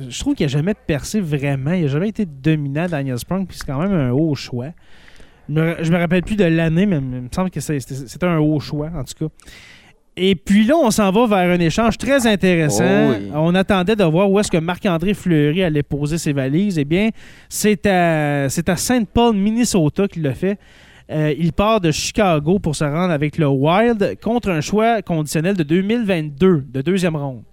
je 0.09 0.19
trouve 0.19 0.35
qu'il 0.35 0.45
n'a 0.45 0.51
jamais 0.51 0.73
percé 0.73 1.19
vraiment. 1.19 1.73
Il 1.73 1.81
n'a 1.83 1.87
jamais 1.87 2.09
été 2.09 2.25
dominant, 2.25 2.87
Daniel 2.87 3.19
Sprong, 3.19 3.45
puis 3.47 3.57
c'est 3.57 3.65
quand 3.65 3.79
même 3.79 3.93
un 3.93 4.11
haut 4.11 4.35
choix. 4.35 4.69
Je 5.49 5.53
me, 5.53 5.75
je 5.81 5.91
me 5.91 5.97
rappelle 5.97 6.23
plus 6.23 6.35
de 6.35 6.45
l'année, 6.45 6.85
mais 6.85 6.97
il 6.97 7.01
me 7.01 7.27
semble 7.33 7.49
que 7.51 7.59
c'était 7.59 8.25
un 8.25 8.39
haut 8.39 8.59
choix, 8.59 8.89
en 8.95 9.03
tout 9.03 9.27
cas. 9.27 9.33
Et 10.17 10.33
puis 10.35 10.63
là, 10.65 10.75
on 10.77 10.91
s'en 10.91 11.11
va 11.11 11.27
vers 11.27 11.53
un 11.53 11.59
échange 11.59 11.97
très 11.97 12.25
intéressant. 12.25 12.85
Oh 12.85 13.15
oui. 13.19 13.29
On 13.33 13.53
attendait 13.53 13.97
de 13.97 14.03
voir 14.05 14.31
où 14.31 14.39
est-ce 14.39 14.49
que 14.49 14.57
Marc-André 14.57 15.13
Fleury 15.13 15.61
allait 15.61 15.83
poser 15.83 16.17
ses 16.17 16.31
valises. 16.31 16.77
Eh 16.79 16.85
bien, 16.85 17.09
c'est 17.49 17.85
à, 17.85 18.45
à 18.45 18.75
Saint 18.77 19.03
Paul, 19.03 19.35
Minnesota 19.35 20.07
qu'il 20.07 20.23
l'a 20.23 20.33
fait. 20.33 20.57
Euh, 21.11 21.33
il 21.37 21.53
part 21.53 21.79
de 21.81 21.91
Chicago 21.91 22.57
pour 22.57 22.75
se 22.75 22.83
rendre 22.83 23.11
avec 23.13 23.37
le 23.37 23.47
Wild 23.47 24.17
contre 24.23 24.49
un 24.49 24.61
choix 24.61 25.01
conditionnel 25.03 25.55
de 25.55 25.63
2022, 25.63 26.65
de 26.67 26.81
deuxième 26.81 27.15
ronde. 27.15 27.43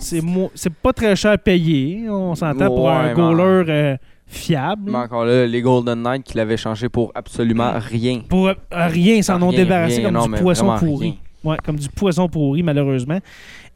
C'est 0.00 0.20
mo- 0.20 0.50
c'est 0.54 0.72
pas 0.72 0.92
très 0.92 1.16
cher 1.16 1.36
payé, 1.38 2.08
on 2.08 2.34
s'entend, 2.34 2.66
pour 2.68 2.88
un 2.90 3.12
goaler 3.14 3.64
euh, 3.68 3.96
fiable. 4.26 4.90
mais 4.92 4.98
encore 4.98 5.24
là, 5.24 5.44
les 5.46 5.60
Golden 5.62 6.00
Knights 6.02 6.22
qui 6.24 6.36
l'avaient 6.36 6.56
changé 6.56 6.88
pour 6.88 7.10
absolument 7.16 7.72
rien. 7.78 8.20
Pour 8.28 8.48
euh, 8.48 8.54
rien, 8.70 9.16
ils 9.16 9.24
s'en 9.24 9.40
ont 9.42 9.50
débarrassé 9.50 9.96
rien, 9.96 10.04
comme 10.04 10.14
non, 10.14 10.26
du 10.36 10.40
poisson 10.42 10.76
pourri. 10.78 11.18
Ouais, 11.44 11.56
comme 11.64 11.76
du 11.76 11.88
poisson 11.88 12.28
pourri, 12.28 12.62
malheureusement. 12.62 13.18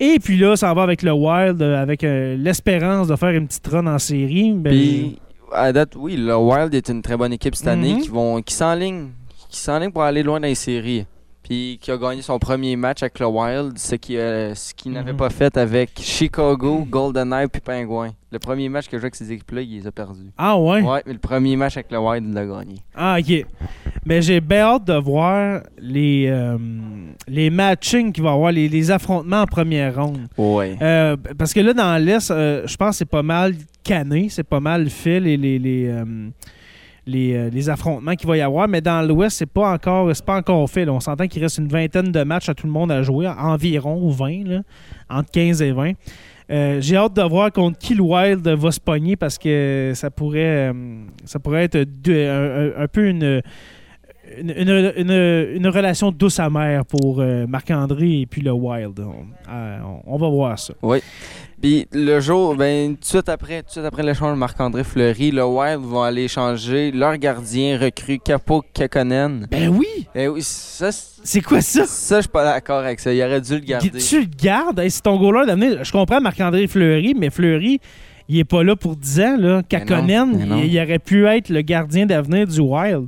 Et 0.01 0.19
puis 0.19 0.37
là, 0.37 0.57
ça 0.57 0.75
va 0.75 0.83
avec 0.83 1.03
le 1.03 1.13
Wild, 1.13 1.63
euh, 1.63 1.81
avec 1.81 2.03
euh, 2.05 2.37
l'espérance 2.37 3.07
de 3.09 3.17
faire 3.17 3.31
une 3.31 3.47
petite 3.47 3.67
run 3.69 3.87
en 3.87 3.99
série. 3.99 4.53
Ben, 4.53 4.71
Puis, 4.73 5.19
à 5.55 5.73
date, 5.73 5.95
oui, 5.97 6.17
le 6.17 6.37
Wild 6.37 6.75
est 6.75 6.89
une 6.89 7.03
très 7.03 7.17
bonne 7.17 7.33
équipe 7.33 7.55
cette 7.55 7.69
année 7.69 7.95
Mhm. 7.95 8.01
qui 8.01 8.09
vont 8.09 8.41
qui 8.43 8.55
s'enligne 8.55 9.09
qui 9.49 9.59
s'enligne 9.59 9.91
pour 9.91 10.03
aller 10.03 10.23
loin 10.23 10.41
dans 10.41 10.47
les 10.47 10.55
séries. 10.55 11.07
Puis 11.43 11.79
qui 11.83 11.91
a 11.91 11.97
gagné 11.99 12.23
son 12.23 12.39
premier 12.39 12.77
match 12.77 13.03
avec 13.03 13.19
le 13.19 13.27
Wild, 13.27 13.77
ce 13.77 13.97
qui 13.97 14.17
euh, 14.17 14.55
ce 14.55 14.73
qu'il 14.73 14.93
n'avait 14.93 15.11
Mhm. 15.13 15.19
pas 15.19 15.29
fait 15.31 15.57
avec 15.57 15.91
Chicago, 16.01 16.87
GoldenEye 16.89 17.49
puis 17.49 17.61
Penguin. 17.61 18.13
Le 18.31 18.39
premier 18.39 18.69
match 18.71 18.87
que 18.87 18.93
je 18.97 19.01
joué 19.01 19.07
avec 19.07 19.15
ces 19.17 19.31
équipes-là, 19.33 19.61
il 19.61 19.75
les 19.81 19.87
a 19.87 19.91
perdus. 19.93 20.31
Ah 20.39 20.57
ouais? 20.57 20.81
Ouais, 20.81 21.03
mais 21.05 21.13
le 21.13 21.19
premier 21.19 21.55
match 21.57 21.77
avec 21.77 21.91
le 21.91 21.99
Wild, 21.99 22.25
il 22.29 22.33
l'a 22.33 22.47
gagné. 22.47 22.77
Ah, 22.95 23.17
ok. 23.21 23.45
Mais 24.07 24.23
j'ai 24.23 24.41
bien 24.41 24.61
hâte 24.61 24.85
de 24.85 24.95
voir 24.95 25.61
les, 25.79 26.27
euh, 26.29 26.57
les 27.29 27.51
matchings 27.51 28.13
qu'il 28.13 28.23
va 28.23 28.31
y 28.31 28.33
avoir, 28.35 28.53
les, 28.53 28.69
les 28.71 28.91
affrontements 28.91 29.43
en 29.43 29.47
première 29.47 29.97
ronde. 29.97 30.29
Ouais. 30.39 30.79
Euh, 30.81 31.17
parce 31.37 31.53
que 31.53 31.61
là, 31.61 31.75
dans 31.75 32.03
l'Est, 32.03 32.29
je 32.29 32.77
pense 32.77 32.91
que 32.91 32.97
c'est 32.97 33.05
pas 33.05 33.23
mal 33.23 33.55
c'est 34.29 34.43
pas 34.45 34.61
mal 34.61 34.89
fait 34.91 35.21
les, 35.21 35.37
les, 35.37 35.59
les, 35.59 35.87
euh, 35.89 36.05
euh, 37.09 37.51
les 37.51 37.69
affrontements 37.69 38.15
qu'il 38.15 38.29
va 38.29 38.37
y 38.37 38.41
avoir. 38.41 38.69
Mais 38.69 38.81
dans 38.81 39.07
l'Ouest, 39.07 39.39
c'est 39.39 39.47
pas 39.47 39.73
encore 39.73 40.15
c'est 40.15 40.25
pas 40.25 40.37
encore 40.37 40.69
fait. 40.71 40.89
On 40.89 41.01
s'entend 41.01 41.27
qu'il 41.27 41.43
reste 41.43 41.59
une 41.59 41.69
vingtaine 41.69 42.13
de 42.13 42.23
matchs 42.23 42.49
à 42.49 42.55
tout 42.55 42.67
le 42.67 42.73
monde 42.73 42.93
à 42.93 43.03
jouer, 43.03 43.29
environ 43.29 44.01
ou 44.03 44.11
20, 44.11 44.45
là, 44.47 44.61
entre 45.11 45.31
15 45.31 45.63
et 45.63 45.73
20. 45.73 45.93
Euh, 46.51 46.81
J'ai 46.81 46.97
hâte 46.97 47.15
de 47.15 47.23
voir 47.23 47.51
contre 47.53 47.79
qui 47.79 47.95
le 47.95 48.03
Wild 48.03 48.47
va 48.47 48.71
se 48.71 48.81
pogner 48.81 49.17
parce 49.17 49.39
que 49.39 49.93
ça 49.95 50.11
pourrait, 50.11 50.73
ça 51.25 51.39
pourrait 51.39 51.65
être 51.65 51.77
un, 51.77 52.87
peu 52.89 53.09
une, 53.09 53.41
une, 54.39 55.67
relation 55.69 56.11
douce 56.13 56.39
amère 56.41 56.85
pour 56.85 57.23
Marc-André 57.49 58.21
et 58.21 58.27
puis 58.27 58.43
le 58.43 58.53
Wild. 58.53 59.01
On, 59.01 60.03
on- 60.07 60.19
va 60.19 60.29
voir 60.29 60.59
ça. 60.59 60.75
Puis 61.63 61.87
le 61.93 62.19
jour, 62.19 62.57
ben 62.57 62.95
tout 62.97 63.01
de 63.01 63.05
suite 63.05 63.29
après, 63.29 63.61
tout 63.63 63.67
de 63.69 63.71
suite 63.71 63.85
après 63.85 64.03
l'échange 64.03 64.33
de 64.33 64.39
Marc-André 64.39 64.83
Fleury, 64.83 65.31
le 65.31 65.45
Wild 65.45 65.81
vont 65.81 66.03
aller 66.03 66.27
changer 66.27 66.91
leur 66.91 67.17
gardien 67.19 67.79
recru 67.79 68.19
Capo 68.19 68.65
Kakonen. 68.75 69.47
Ben 69.49 69.69
oui! 69.69 69.87
Eh 70.15 70.27
oui, 70.27 70.43
ça, 70.43 70.91
c'est- 70.91 71.41
quoi 71.41 71.61
ça? 71.61 71.87
ça 71.87 72.17
je 72.17 72.23
suis 72.23 72.29
pas 72.31 72.43
d'accord 72.45 72.81
avec 72.81 72.99
ça. 72.99 73.15
Il 73.15 73.23
aurait 73.23 73.41
dû 73.41 73.55
le 73.55 73.61
garder. 73.61 73.91
Tu 73.93 74.21
le 74.23 74.27
gardes? 74.27 74.81
Hey, 74.81 74.91
c'est 74.91 75.03
ton 75.03 75.17
goaler 75.17 75.47
d'avenir. 75.47 75.85
Je 75.85 75.93
comprends 75.93 76.21
Marc-André 76.21 76.67
Fleury, 76.67 77.15
mais 77.17 77.31
Fleury, 77.31 77.79
il 78.29 78.39
est 78.41 78.45
pas 78.45 78.65
là 78.65 78.75
pour 78.75 78.97
10 78.97 79.21
ans. 79.21 79.37
Là. 79.39 79.57
Non, 79.59 79.63
Kakonen, 79.63 80.47
non. 80.49 80.59
il, 80.59 80.73
il 80.75 80.81
aurait 80.81 80.99
pu 80.99 81.27
être 81.27 81.49
le 81.49 81.63
gardien 81.63 82.07
d'avenir 82.07 82.47
du 82.49 82.59
Wild. 82.61 83.07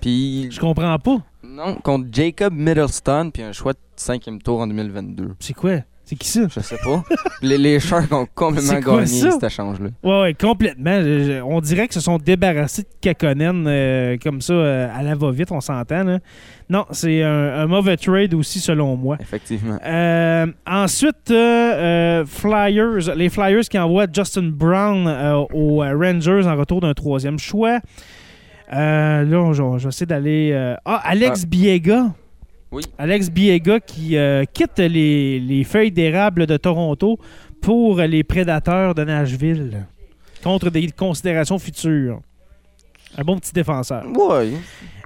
Puis 0.00 0.48
Je 0.52 0.60
comprends 0.60 0.96
pas. 1.00 1.16
Non, 1.42 1.74
contre 1.82 2.06
Jacob 2.12 2.52
Middleton, 2.54 3.30
puis 3.32 3.42
un 3.42 3.52
choix 3.52 3.72
de 3.72 3.78
cinquième 3.96 4.40
tour 4.40 4.60
en 4.60 4.66
2022. 4.68 5.34
C'est 5.40 5.54
quoi? 5.54 5.78
C'est 6.08 6.14
qui 6.14 6.28
ça? 6.28 6.42
Je 6.48 6.60
sais 6.60 6.76
pas. 6.84 7.02
les, 7.42 7.58
les 7.58 7.80
Sharks 7.80 8.12
ont 8.12 8.28
complètement 8.34 8.80
quoi 8.80 8.96
gagné 8.98 9.06
ça? 9.06 9.32
cet 9.32 9.42
échange-là. 9.42 9.88
Ouais, 10.04 10.20
ouais, 10.22 10.34
complètement. 10.34 11.02
Je- 11.02 11.24
je- 11.24 11.42
on 11.42 11.60
dirait 11.60 11.88
que 11.88 11.94
se 11.94 12.00
sont 12.00 12.18
débarrassés 12.18 12.82
de 12.82 12.88
Kakonen 13.00 13.66
euh, 13.66 14.16
comme 14.22 14.40
ça 14.40 14.52
euh, 14.52 14.88
à 14.96 15.02
la 15.02 15.16
va-vite, 15.16 15.50
on 15.50 15.60
s'entend. 15.60 16.18
Non, 16.70 16.86
c'est 16.92 17.24
un, 17.24 17.54
un 17.58 17.66
mauvais 17.66 17.96
trade 17.96 18.34
aussi, 18.34 18.60
selon 18.60 18.96
moi. 18.96 19.16
Effectivement. 19.20 19.78
Euh, 19.84 20.46
ensuite, 20.64 21.26
Flyers, 22.26 23.14
les 23.16 23.28
Flyers 23.28 23.62
qui 23.68 23.78
envoient 23.78 24.06
Justin 24.12 24.50
Brown 24.52 25.08
aux 25.52 25.78
Rangers 25.78 26.46
en 26.46 26.54
retour 26.56 26.80
d'un 26.80 26.94
troisième 26.94 27.38
choix. 27.40 27.80
Là, 28.70 29.24
je, 29.24 29.62
vais 29.82 29.88
essayer 29.88 30.06
d'aller. 30.06 30.74
Ah, 30.84 31.00
Alex 31.04 31.44
Biega. 31.46 32.06
Oui. 32.76 32.82
Alex 32.98 33.30
Biega 33.30 33.80
qui 33.80 34.18
euh, 34.18 34.44
quitte 34.52 34.78
les, 34.78 35.40
les 35.40 35.64
feuilles 35.64 35.90
d'érable 35.90 36.46
de 36.46 36.58
Toronto 36.58 37.18
pour 37.62 38.02
les 38.02 38.22
prédateurs 38.22 38.94
de 38.94 39.02
Nashville 39.02 39.86
contre 40.44 40.68
des 40.68 40.90
considérations 40.90 41.58
futures. 41.58 42.20
Un 43.16 43.24
bon 43.24 43.38
petit 43.38 43.54
défenseur. 43.54 44.04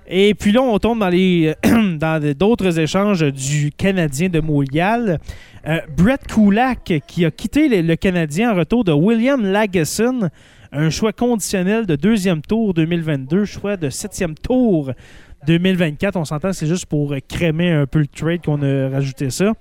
Et 0.09 0.35
puis 0.35 0.51
là, 0.51 0.63
on 0.63 0.77
tombe 0.81 0.99
dans 0.99 1.09
les 1.09 1.55
dans 1.65 2.35
d'autres 2.37 2.81
échanges 2.81 3.23
du 3.33 3.71
Canadien 3.71 4.29
de 4.29 4.41
Montréal. 4.41 5.21
Euh, 5.69 5.79
Brett 5.97 6.27
Kulak 6.27 6.95
qui 7.07 7.25
a 7.25 7.31
quitté 7.31 7.69
le, 7.69 7.83
le 7.83 7.95
Canadien 7.95 8.51
en 8.51 8.57
retour 8.57 8.83
de 8.83 8.91
William 8.91 9.45
Lagesson, 9.45 10.29
un 10.73 10.91
choix 10.91 11.13
conditionnel 11.13 11.87
de 11.87 11.97
deuxième 11.97 12.43
tour 12.43 12.75
2022, 12.75 13.45
choix 13.45 13.77
de 13.77 13.91
septième 13.91 14.35
tour 14.35 14.93
2024. 15.47 16.17
On 16.17 16.25
s'entend, 16.25 16.53
c'est 16.53 16.67
juste 16.67 16.87
pour 16.87 17.15
crémer 17.29 17.71
un 17.71 17.87
peu 17.87 17.99
le 18.01 18.07
trade 18.07 18.45
qu'on 18.45 18.63
a 18.63 18.89
rajouté 18.89 19.31
ça. 19.31 19.53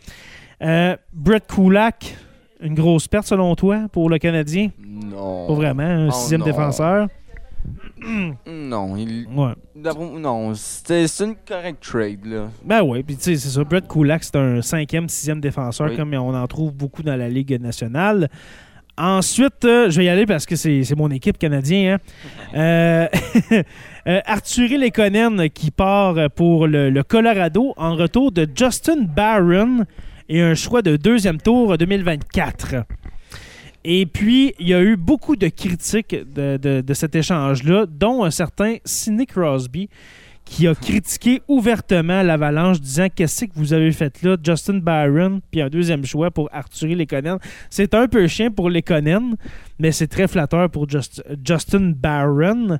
Euh, 0.61 0.95
Brett 1.13 1.47
Kulak, 1.47 2.15
une 2.61 2.75
grosse 2.75 3.07
perte 3.07 3.25
selon 3.27 3.55
toi 3.55 3.87
pour 3.91 4.09
le 4.09 4.17
Canadien? 4.17 4.69
Non. 4.79 5.47
Pas 5.47 5.53
vraiment, 5.53 5.83
un 5.83 6.07
Oh 6.09 6.11
sixième 6.11 6.41
défenseur. 6.43 7.07
Non, 8.47 8.95
il... 8.95 9.27
Ouais. 9.35 9.53
non, 10.17 10.53
c'est 10.55 11.05
une 11.19 11.35
correcte 11.35 11.83
trade, 11.83 12.25
là. 12.25 12.47
Ben 12.63 12.81
oui, 12.81 13.03
puis 13.03 13.17
tu 13.17 13.23
sais, 13.23 13.35
c'est 13.35 13.49
ça. 13.49 13.63
Brett 13.65 13.87
Kulak, 13.87 14.23
c'est 14.23 14.37
un 14.37 14.61
cinquième, 14.61 15.09
sixième 15.09 15.41
défenseur, 15.41 15.89
Oui. 15.89 15.97
comme 15.97 16.13
on 16.13 16.33
en 16.33 16.47
trouve 16.47 16.73
beaucoup 16.73 17.03
dans 17.03 17.17
la 17.17 17.27
Ligue 17.27 17.59
nationale. 17.61 18.29
Ensuite, 18.99 19.63
euh, 19.63 19.89
je 19.89 19.97
vais 19.97 20.05
y 20.05 20.09
aller 20.09 20.25
parce 20.25 20.45
que 20.45 20.57
c'est 20.57 20.93
mon 20.97 21.09
équipe 21.09 21.37
canadienne. 21.37 21.99
hein. 22.53 22.57
Euh, 22.59 23.07
euh, 24.07 24.19
Arthur 24.25 24.77
Lekonen 24.77 25.49
qui 25.51 25.71
part 25.71 26.29
pour 26.31 26.67
le, 26.67 27.01
Colorado 27.03 27.73
en 27.77 27.95
retour 27.95 28.33
de 28.33 28.45
Justin 28.53 29.03
Barron 29.03 29.85
et 30.27 30.41
un 30.41 30.53
choix 30.53 30.81
de 30.81 30.97
deuxième 30.97 31.39
tour 31.39 31.77
2024. 31.77 32.75
Et 33.85 34.05
puis, 34.05 34.53
il 34.59 34.67
y 34.67 34.73
a 34.73 34.81
eu 34.81 34.97
beaucoup 34.97 35.37
de 35.37 35.47
critiques 35.47 36.17
de 36.35 36.93
cet 36.93 37.15
échange-là, 37.15 37.85
dont 37.89 38.25
un 38.25 38.31
certain 38.31 38.75
Sidney 38.83 39.25
Crosby, 39.25 39.87
qui 40.49 40.67
a 40.67 40.73
critiqué 40.73 41.41
ouvertement 41.47 42.23
l'Avalanche, 42.23 42.81
disant 42.81 43.07
Qu'est-ce 43.13 43.45
que 43.45 43.51
vous 43.55 43.71
avez 43.73 43.91
fait 43.91 44.21
là? 44.23 44.35
Justin 44.43 44.79
Barron, 44.79 45.41
puis 45.51 45.61
un 45.61 45.69
deuxième 45.69 46.03
choix 46.05 46.31
pour 46.31 46.49
Arthur 46.51 46.95
Lekonen. 46.95 47.37
C'est 47.69 47.93
un 47.93 48.07
peu 48.07 48.25
chien 48.27 48.49
pour 48.49 48.69
Lekonen, 48.69 49.35
mais 49.77 49.91
c'est 49.91 50.07
très 50.07 50.27
flatteur 50.27 50.69
pour 50.69 50.89
Just- 50.89 51.23
Justin 51.45 51.93
Barron. 51.95 52.79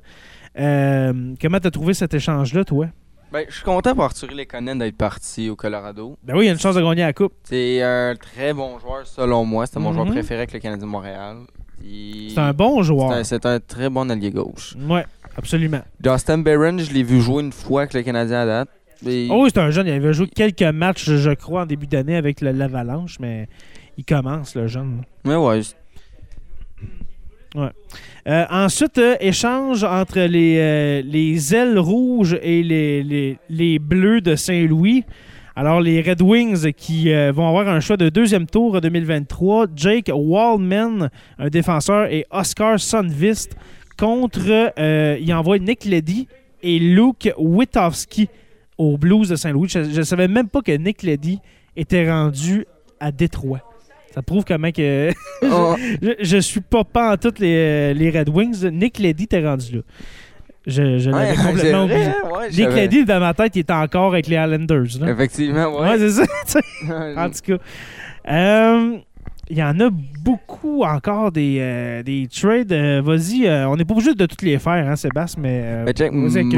Euh, 0.58 1.34
comment 1.40 1.60
t'as 1.60 1.70
trouvé 1.70 1.94
cet 1.94 2.12
échange-là, 2.12 2.64
toi? 2.64 2.86
Ben, 3.32 3.44
je 3.48 3.54
suis 3.54 3.64
content 3.64 3.94
pour 3.94 4.02
Arthur 4.04 4.32
Lekonen 4.34 4.78
d'être 4.78 4.96
parti 4.96 5.48
au 5.48 5.54
Colorado. 5.54 6.18
Ben 6.24 6.34
oui, 6.36 6.44
il 6.44 6.46
y 6.46 6.50
a 6.50 6.52
une 6.52 6.58
chance 6.58 6.74
de 6.74 6.80
gagner 6.82 7.02
la 7.02 7.12
Coupe. 7.12 7.34
C'est 7.44 7.80
un 7.82 8.16
très 8.16 8.52
bon 8.52 8.80
joueur, 8.80 9.06
selon 9.06 9.44
moi. 9.44 9.66
C'était 9.66 9.78
mon 9.78 9.92
joueur 9.92 10.06
Mhm. 10.06 10.12
préféré 10.12 10.40
avec 10.40 10.52
le 10.52 10.58
Canadien 10.58 10.84
de 10.86 10.90
Montréal. 10.90 11.36
Il- 11.84 12.32
C'est 12.34 12.40
un 12.40 12.52
bon 12.52 12.78
C'est 12.78 12.88
joueur. 12.88 13.12
un- 13.12 13.22
C'est 13.24 13.46
un 13.46 13.60
très 13.60 13.88
bon 13.88 14.10
allié 14.10 14.30
gauche. 14.32 14.76
Ouais, 14.88 15.04
absolument. 15.40 15.80
Justin 16.04 16.38
Barron, 16.38 16.78
je 16.78 16.92
l'ai 16.92 17.02
vu 17.02 17.20
jouer 17.20 17.42
une 17.42 17.52
fois 17.52 17.82
avec 17.82 17.94
le 17.94 18.02
Canadien 18.02 18.40
à 18.40 18.46
date. 18.46 18.68
Et- 19.06 19.28
Oh 19.30 19.42
oui, 19.44 19.50
c'est 19.52 19.60
un 19.60 19.70
jeune. 19.70 19.86
Il 19.86 19.92
avait 19.92 20.12
joué 20.12 20.26
quelques 20.28 20.62
matchs, 20.62 21.08
je 21.10 21.30
crois, 21.30 21.62
en 21.62 21.66
début 21.66 21.86
d'année 21.86 22.16
avec 22.16 22.40
l'Avalanche, 22.42 23.16
mais 23.18 23.48
il 23.96 24.04
commence, 24.04 24.54
le 24.54 24.66
jeune. 24.66 25.02
Mais 25.24 25.36
ouais, 25.36 25.62
c'est- 25.62 25.76
Euh, 28.28 28.44
ensuite, 28.50 28.98
euh, 28.98 29.16
échange 29.18 29.82
entre 29.82 30.20
les, 30.20 30.56
euh, 30.58 31.02
les 31.04 31.54
ailes 31.54 31.78
rouges 31.78 32.38
et 32.42 32.62
les, 32.62 33.02
les, 33.02 33.38
les 33.48 33.78
bleus 33.78 34.20
de 34.20 34.36
Saint-Louis. 34.36 35.04
Alors, 35.56 35.80
les 35.80 36.00
Red 36.00 36.22
Wings 36.22 36.72
qui 36.74 37.12
euh, 37.12 37.32
vont 37.32 37.48
avoir 37.48 37.68
un 37.68 37.80
choix 37.80 37.96
de 37.96 38.08
deuxième 38.08 38.46
tour 38.46 38.80
2023. 38.80 39.66
Jake 39.74 40.10
Wallman, 40.14 41.08
un 41.38 41.48
défenseur, 41.48 42.06
et 42.12 42.24
Oscar 42.30 42.78
Sundvist 42.78 43.56
contre, 44.00 44.72
euh, 44.78 45.16
il 45.20 45.32
envoie 45.34 45.58
Nick 45.58 45.84
Leddy 45.84 46.26
et 46.62 46.78
Luke 46.78 47.32
Witowski 47.38 48.28
aux 48.78 48.96
Blues 48.98 49.28
de 49.28 49.36
Saint-Louis. 49.36 49.68
Je 49.68 49.78
ne 49.98 50.02
savais 50.02 50.26
même 50.28 50.48
pas 50.48 50.62
que 50.62 50.72
Nick 50.72 51.02
Leddy 51.02 51.38
était 51.76 52.10
rendu 52.10 52.66
à 52.98 53.12
Détroit. 53.12 53.60
Ça 54.12 54.22
prouve 54.22 54.44
comment 54.44 54.72
que... 54.72 55.10
Oh, 55.44 55.76
Je, 56.02 56.14
je 56.20 56.36
suis 56.38 56.60
pas 56.60 56.82
pas 56.84 57.12
en 57.12 57.16
toutes 57.16 57.38
les, 57.38 57.94
les 57.94 58.10
Red 58.10 58.28
Wings. 58.28 58.66
Nick 58.70 58.98
Leddy 58.98 59.28
t'es 59.28 59.46
rendu 59.46 59.76
là. 59.76 59.82
Je, 60.66 60.98
je 60.98 61.10
l'avais 61.10 61.30
ouais, 61.30 61.36
complètement 61.46 61.84
oublié. 61.84 61.98
ouais, 62.34 62.50
Nick 62.50 62.68
Leddy, 62.76 63.04
dans 63.04 63.20
ma 63.20 63.32
tête, 63.34 63.56
il 63.56 63.60
était 63.60 63.72
encore 63.72 64.08
avec 64.12 64.26
les 64.26 64.36
Islanders. 64.36 64.98
là. 65.00 65.10
Effectivement, 65.10 65.80
Ouais, 65.80 65.90
ouais. 65.90 65.98
c'est 65.98 66.10
ça. 66.10 66.60
en 67.16 67.30
tout 67.30 67.40
cas. 67.56 67.58
Euh, 68.30 68.98
Il 69.52 69.58
y 69.58 69.62
en 69.64 69.80
a 69.80 69.90
beaucoup 69.90 70.84
encore 70.84 71.32
des, 71.32 71.58
euh, 71.60 72.02
des 72.04 72.28
trades. 72.28 72.70
Euh, 72.72 73.02
Vas-y, 73.04 73.46
euh, 73.48 73.68
on 73.68 73.74
n'est 73.76 73.84
pas 73.84 73.94
obligé 73.94 74.14
de 74.14 74.24
toutes 74.26 74.42
les 74.42 74.58
faire, 74.60 74.88
hein, 74.88 74.94
Sébastien, 74.94 75.42
mais. 75.42 75.60
euh, 75.64 75.84
Mais 75.84 75.92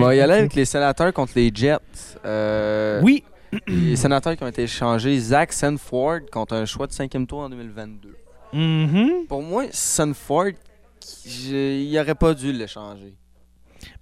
va 0.00 0.14
y 0.14 0.20
aller 0.20 0.32
avec 0.34 0.54
les 0.54 0.66
sénateurs 0.66 1.12
contre 1.14 1.32
les 1.36 1.50
Jets. 1.54 1.78
Oui, 3.02 3.24
Les 3.66 3.96
sénateurs 3.96 4.36
qui 4.36 4.44
ont 4.44 4.48
été 4.48 4.62
échangés, 4.64 5.18
Zach 5.18 5.52
Sanford 5.52 6.20
contre 6.30 6.54
un 6.54 6.64
choix 6.66 6.86
de 6.86 6.92
cinquième 6.92 7.26
tour 7.26 7.40
en 7.40 7.48
2022. 7.50 8.14
mhm. 8.52 9.26
Pour 9.28 9.42
moi, 9.42 9.64
Sanford, 9.70 10.52
il 11.26 11.98
aurait 11.98 12.14
pas 12.14 12.34
dû 12.34 12.52
l'échanger. 12.52 13.14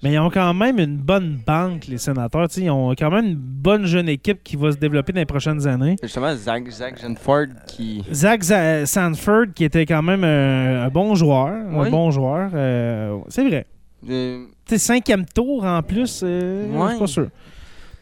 Mais 0.02 0.12
ils 0.12 0.18
ont 0.18 0.30
quand 0.30 0.52
même 0.54 0.78
une 0.78 0.96
bonne 0.96 1.38
banque, 1.46 1.86
les 1.86 1.98
sénateurs. 1.98 2.48
Ils 2.56 2.70
ont 2.70 2.90
quand 2.98 3.10
même 3.10 3.26
une 3.26 3.34
bonne 3.36 3.84
jeune 3.86 4.08
équipe 4.08 4.42
qui 4.42 4.56
va 4.56 4.72
se 4.72 4.76
développer 4.76 5.12
dans 5.12 5.20
les 5.20 5.26
prochaines 5.26 5.66
années. 5.66 5.96
Justement, 6.02 6.34
Zach, 6.34 6.68
Zach 6.70 6.98
Sanford 6.98 7.46
qui. 7.66 8.02
Zach 8.12 8.42
Za- 8.42 8.86
Sanford, 8.86 9.46
qui 9.54 9.64
était 9.64 9.86
quand 9.86 10.02
même 10.02 10.24
un, 10.24 10.84
un 10.84 10.88
bon 10.88 11.14
joueur. 11.14 11.52
Oui. 11.70 11.86
Un 11.86 11.90
bon 11.90 12.10
joueur. 12.10 12.50
euh, 12.54 13.18
c'est 13.28 13.46
vrai. 13.46 13.66
euh, 14.08 14.44
Tu 14.66 14.74
sais, 14.74 14.78
cinquième 14.78 15.24
tour 15.26 15.64
en 15.64 15.82
plus, 15.82 16.22
euh, 16.24 16.66
je 16.72 16.78
Ouais. 16.78 16.90
suis 16.90 16.98
pas 16.98 17.06
sûr. 17.06 17.28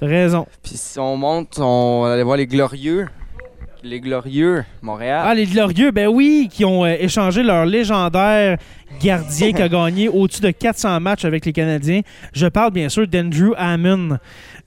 T'as 0.01 0.07
raison. 0.07 0.47
Puis 0.63 0.77
si 0.77 0.99
on 1.01 1.17
monte, 1.17 1.59
on 1.59 2.03
va 2.05 2.13
aller 2.15 2.23
voir 2.23 2.37
les 2.37 2.47
Glorieux. 2.47 3.07
Les 3.85 4.01
Glorieux, 4.01 4.65
Montréal. 4.83 5.23
Ah, 5.25 5.35
les 5.35 5.47
Glorieux, 5.47 5.93
ben 5.93 6.09
oui, 6.09 6.49
qui 6.51 6.65
ont 6.65 6.85
euh, 6.85 6.97
échangé 6.99 7.43
leur 7.43 7.65
légendaire 7.65 8.59
gardien 9.01 9.53
qui 9.53 9.63
a 9.63 9.69
gagné 9.69 10.09
au-dessus 10.13 10.41
de 10.41 10.51
400 10.51 11.01
matchs 11.01 11.25
avec 11.25 11.47
les 11.47 11.53
Canadiens. 11.53 12.01
Je 12.33 12.47
parle 12.47 12.73
bien 12.73 12.89
sûr 12.89 13.07
d'Andrew 13.07 13.55
Hammond. 13.57 14.19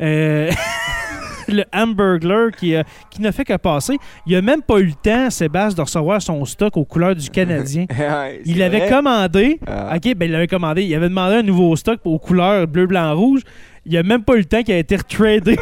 Euh, 0.02 0.50
le 1.50 1.66
Hamburglar 1.74 2.52
qui, 2.52 2.76
euh, 2.76 2.84
qui 3.10 3.22
n'a 3.22 3.34
fait 3.34 3.44
que 3.44 3.58
passer. 3.58 3.98
Il 4.26 4.36
a 4.36 4.42
même 4.42 4.62
pas 4.62 4.80
eu 4.80 4.86
le 4.86 4.94
temps, 4.94 5.30
Sébastien, 5.30 5.76
de 5.76 5.82
recevoir 5.82 6.22
son 6.22 6.46
stock 6.46 6.78
aux 6.78 6.86
couleurs 6.86 7.16
du 7.16 7.30
Canadien. 7.30 7.86
Ouais, 8.00 8.42
Il 8.46 8.58
l'avait 8.58 8.90
commandé. 8.90 9.60
Ah. 9.68 9.96
OK, 9.96 10.16
ben 10.16 10.26
il 10.26 10.32
l'avait 10.32 10.48
commandé. 10.48 10.84
Il 10.84 10.96
avait 10.96 11.10
demandé 11.10 11.36
un 11.36 11.44
nouveau 11.44 11.76
stock 11.76 12.00
aux 12.06 12.18
couleurs 12.18 12.68
bleu, 12.68 12.88
blanc, 12.88 13.16
rouge. 13.16 13.42
Il 13.86 13.96
a 13.98 14.04
même 14.04 14.24
pas 14.24 14.36
eu 14.36 14.40
le 14.40 14.46
temps 14.46 14.64
qu'il 14.64 14.74
a 14.74 14.78
été 14.78 14.96
retradé. 14.96 15.58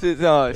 C'est 0.00 0.16
ah, 0.24 0.50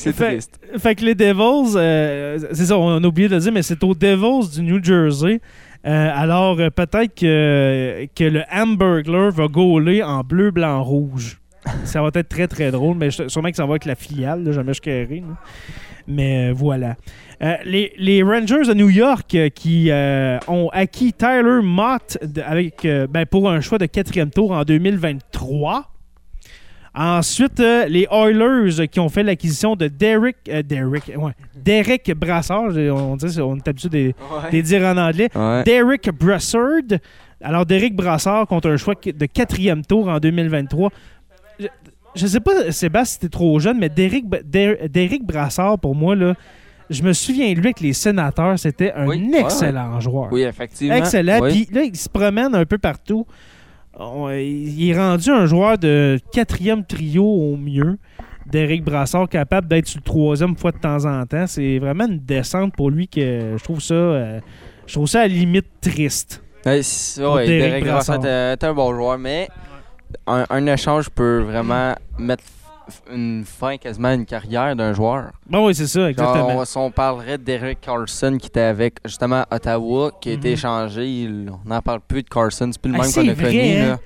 c'est- 0.00 0.12
Fait- 0.12 0.28
triste. 0.32 0.60
fait 0.78 0.94
que 0.94 1.04
les 1.04 1.14
Devils, 1.14 1.74
euh, 1.76 2.38
c'est 2.52 2.66
ça, 2.66 2.78
on 2.78 3.02
a 3.02 3.06
oublié 3.06 3.28
de 3.28 3.34
le 3.34 3.40
dire, 3.40 3.52
mais 3.52 3.62
c'est 3.62 3.82
aux 3.84 3.94
Devils 3.94 4.50
du 4.54 4.62
New 4.62 4.82
Jersey. 4.82 5.40
Euh, 5.86 6.10
alors, 6.14 6.58
euh, 6.60 6.68
peut-être 6.70 7.14
que, 7.14 8.06
que 8.14 8.24
le 8.24 8.42
Hamburglar 8.52 9.30
va 9.30 9.46
gauler 9.48 10.02
en 10.02 10.20
bleu, 10.22 10.50
blanc, 10.50 10.82
rouge. 10.82 11.38
Ça 11.84 12.02
va 12.02 12.08
être 12.14 12.28
très, 12.28 12.46
très 12.48 12.70
drôle, 12.70 12.96
mais 12.96 13.10
sûrement 13.10 13.50
que 13.50 13.56
ça 13.56 13.64
va 13.64 13.72
avec 13.72 13.84
la 13.84 13.94
filiale, 13.94 14.44
là, 14.44 14.52
jamais 14.52 14.74
je 14.74 14.80
carré. 14.80 15.22
Mais 16.08 16.52
voilà. 16.52 16.96
Euh, 17.42 17.54
les, 17.64 17.92
les 17.98 18.22
Rangers 18.22 18.64
de 18.66 18.74
New 18.74 18.88
York 18.90 19.34
euh, 19.34 19.48
qui 19.48 19.90
euh, 19.90 20.38
ont 20.48 20.68
acquis 20.72 21.12
Tyler 21.12 21.60
Mott 21.62 22.18
de- 22.22 22.42
avec, 22.42 22.86
ben, 23.10 23.24
pour 23.26 23.48
un 23.50 23.60
choix 23.60 23.78
de 23.78 23.86
quatrième 23.86 24.30
tour 24.30 24.52
en 24.52 24.62
2023. 24.64 25.86
Ensuite, 26.94 27.60
euh, 27.60 27.86
les 27.86 28.06
Oilers 28.10 28.88
qui 28.88 28.98
ont 28.98 29.08
fait 29.08 29.22
l'acquisition 29.22 29.76
de 29.76 29.86
Derek, 29.86 30.36
euh, 30.48 30.62
Derek, 30.62 31.12
ouais, 31.16 31.32
Derek 31.54 32.12
Brassard. 32.16 32.70
On, 32.76 33.16
dit, 33.16 33.40
on 33.40 33.56
est 33.56 33.68
habitué 33.68 33.88
de 33.88 33.98
Ouais. 33.98 34.12
les 34.52 34.62
dire 34.62 34.82
en 34.82 34.96
anglais. 34.96 35.28
Ouais. 35.34 35.62
Derek 35.64 36.10
Brassard. 36.12 36.98
Alors, 37.42 37.64
Derek 37.64 37.94
Brassard 37.94 38.46
contre 38.46 38.68
un 38.70 38.76
choix 38.76 38.94
de 39.04 39.26
quatrième 39.26 39.84
tour 39.84 40.08
en 40.08 40.18
2023. 40.18 40.90
Je- 41.60 41.66
je 42.16 42.26
sais 42.26 42.40
pas, 42.40 42.70
Sébastien, 42.72 43.04
si 43.14 43.18
t'es 43.20 43.28
trop 43.28 43.58
jeune, 43.60 43.78
mais 43.78 43.88
Derek, 43.88 44.24
Der- 44.44 44.88
Derek 44.88 45.22
Brassard, 45.24 45.78
pour 45.78 45.94
moi, 45.94 46.16
là, 46.16 46.34
je 46.90 47.02
me 47.04 47.12
souviens 47.12 47.48
de 47.50 47.54
lui 47.60 47.66
avec 47.68 47.80
les 47.80 47.92
sénateurs, 47.92 48.58
c'était 48.58 48.92
un 48.92 49.06
Oui, 49.06 49.30
excellent 49.38 50.00
joueur. 50.00 50.28
Oui, 50.32 50.42
effectivement. 50.42 50.96
Excellent. 50.96 51.38
Oui. 51.40 51.66
Puis 51.66 51.74
là, 51.74 51.82
il 51.84 51.96
se 51.96 52.08
promène 52.08 52.52
un 52.54 52.64
peu 52.64 52.78
partout. 52.78 53.24
On- 54.00 54.30
il 54.30 54.88
est 54.90 54.96
rendu 54.96 55.30
un 55.30 55.46
joueur 55.46 55.76
de 55.78 56.18
quatrième 56.32 56.84
trio 56.84 57.24
au 57.24 57.56
mieux. 57.56 57.98
Derek 58.46 58.82
Brassard, 58.82 59.28
capable 59.28 59.68
d'être 59.68 59.86
sur 59.86 59.98
le 59.98 60.04
troisième 60.04 60.56
fois 60.56 60.72
de 60.72 60.78
temps 60.78 61.04
en 61.04 61.24
temps. 61.26 61.46
C'est 61.46 61.78
vraiment 61.78 62.06
une 62.08 62.18
descente 62.18 62.74
pour 62.74 62.90
lui 62.90 63.06
que 63.06 63.54
je 63.56 63.62
trouve 63.62 63.80
ça, 63.80 63.94
euh, 63.94 64.40
je 64.86 64.94
trouve 64.94 65.06
ça 65.06 65.20
à 65.20 65.28
la 65.28 65.34
limite 65.34 65.66
triste. 65.80 66.42
Ouais, 67.20 67.46
Derek 67.46 67.84
Brassard 67.92 68.26
est 68.26 68.64
un 68.64 68.74
bon 68.74 68.94
joueur, 68.94 69.18
mais 69.18 69.48
un, 70.26 70.44
un 70.50 70.66
échange 70.66 71.08
peut 71.10 71.40
vraiment 71.42 71.94
mettre 72.18 72.42
une 73.12 73.44
fin 73.44 73.76
quasiment 73.76 74.08
à 74.08 74.14
une 74.14 74.26
carrière 74.26 74.74
d'un 74.76 74.92
joueur. 74.92 75.30
Bon, 75.48 75.66
oui, 75.66 75.74
c'est 75.74 75.86
ça, 75.86 76.08
exactement. 76.10 76.56
on, 76.58 76.64
si 76.64 76.76
on 76.76 76.90
parlerait 76.90 77.38
d'Eric 77.38 77.80
Carlson 77.80 78.36
qui 78.40 78.46
était 78.48 78.60
avec 78.60 78.94
justement 79.04 79.44
Ottawa, 79.50 80.12
qui 80.20 80.30
a 80.30 80.32
été 80.32 80.48
Mhm. 80.48 80.54
échangé, 80.54 81.06
il- 81.06 81.50
on 81.64 81.68
n'en 81.68 81.80
parle 81.82 82.00
plus 82.06 82.22
de 82.22 82.28
Carlson, 82.28 82.70
c'est 82.72 82.80
plus 82.80 82.92
le 82.92 82.98
Ah, 82.98 83.02
même 83.02 83.12
qu'on 83.12 83.28
a 83.28 83.34
vrai, 83.34 83.44
connu. 83.52 83.76
hein? 83.78 83.88
là. 83.88 83.98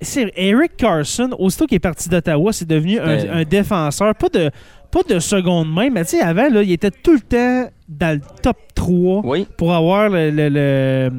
C'est 0.00 0.30
Eric 0.36 0.76
Carson, 0.76 1.30
aussitôt 1.38 1.66
qu'il 1.66 1.76
est 1.76 1.80
parti 1.80 2.08
d'Ottawa, 2.08 2.52
c'est 2.52 2.68
devenu 2.68 2.98
un, 2.98 3.44
défenseur, 3.44 4.14
pas 4.14 4.28
de, 4.28 4.50
pas 4.90 5.02
de 5.08 5.18
seconde 5.18 5.72
main, 5.72 5.88
mais 5.90 6.04
tu 6.04 6.16
sais, 6.18 6.20
avant, 6.20 6.48
là, 6.50 6.62
il 6.62 6.72
était 6.72 6.90
tout 6.90 7.12
le 7.14 7.20
temps 7.20 7.70
dans 7.88 8.14
le 8.18 8.20
top 8.42 8.56
3 8.74 9.22
Oui, 9.24 9.46
pour 9.56 9.72
avoir 9.72 10.08
le, 10.10 10.30
le- 10.30 10.48
le- 10.50 11.10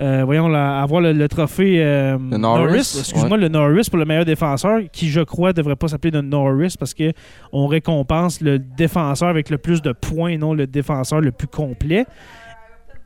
euh, 0.00 0.22
voyons, 0.24 0.48
la- 0.48 0.80
avoir 0.80 1.00
le, 1.02 1.12
le 1.12 1.28
trophée 1.28 1.82
euh, 1.84 2.16
Le 2.30 2.38
Norris, 2.38 2.78
Excuse-moi, 2.98 3.36
le 3.36 3.48
Norris 3.48 3.88
pour 3.90 3.98
le 3.98 4.04
meilleur 4.06 4.24
défenseur, 4.24 4.80
qui 4.92 5.08
je 5.10 5.20
crois 5.20 5.52
devrait 5.52 5.76
pas 5.76 5.88
s'appeler 5.88 6.10
le 6.12 6.22
Norris 6.22 6.74
parce 6.78 6.94
que 6.94 7.12
on 7.52 7.66
récompense 7.66 8.40
le 8.40 8.58
défenseur 8.58 9.28
avec 9.28 9.50
le 9.50 9.58
plus 9.58 9.82
de 9.82 9.92
points, 9.92 10.38
non 10.38 10.54
le 10.54 10.66
défenseur 10.66 11.20
le 11.20 11.30
plus 11.32 11.46
complet. 11.48 12.06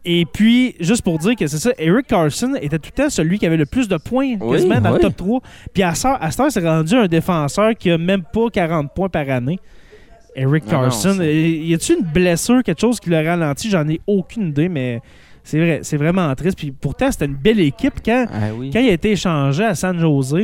Et 0.09 0.25
puis, 0.25 0.77
juste 0.79 1.03
pour 1.03 1.19
dire 1.19 1.35
que 1.35 1.49
c'est 1.49 1.59
ça, 1.59 1.73
Eric 1.79 2.07
Carson 2.07 2.55
était 2.61 2.79
tout 2.79 2.91
le 2.97 3.03
temps 3.03 3.11
celui 3.11 3.41
qui 3.41 3.47
avait 3.47 3.57
le 3.57 3.67
plus 3.67 3.89
de 3.89 3.97
points 3.97 4.37
Oui, 4.41 4.53
quasiment 4.53 4.81
dans 4.81 4.93
le 4.93 5.01
top 5.01 5.17
3. 5.17 5.41
Puis 5.75 5.83
à 5.83 5.95
cette 5.97 6.07
heure, 6.41 6.51
c'est 6.53 6.61
rendu 6.65 6.95
un 6.95 7.09
défenseur 7.09 7.75
qui 7.75 7.91
a 7.91 7.99
même 7.99 8.23
pas 8.23 8.49
40 8.53 8.95
points 8.95 9.09
par 9.09 9.29
année. 9.29 9.59
Eric 10.37 10.63
Ah 10.69 10.73
non, 10.75 10.81
Carson. 10.83 11.19
y 11.21 11.75
a-t-il 11.75 11.99
une 11.99 12.05
blessure, 12.05 12.63
quelque 12.63 12.81
chose 12.81 13.01
qui 13.01 13.11
l'a 13.11 13.23
ralenti? 13.23 13.69
J'en 13.69 13.89
ai 13.89 14.01
aucune 14.07 14.49
idée, 14.51 14.69
mais 14.69 15.01
c'est 15.47 15.59
vrai, 15.61 15.81
c'est 15.83 15.97
vraiment 15.97 16.35
triste. 16.35 16.59
Puis 16.59 16.73
pourtant, 16.73 17.11
c'était 17.13 17.27
une 17.27 17.37
belle 17.37 17.61
équipe 17.61 17.95
quand, 18.05 18.27
ah 18.33 18.53
oui. 18.53 18.71
quand 18.73 18.81
il 18.81 18.89
a 18.89 18.93
été 18.93 19.13
échangé 19.13 19.65
à 19.65 19.77
San 19.77 19.97
Jose. 19.99 20.35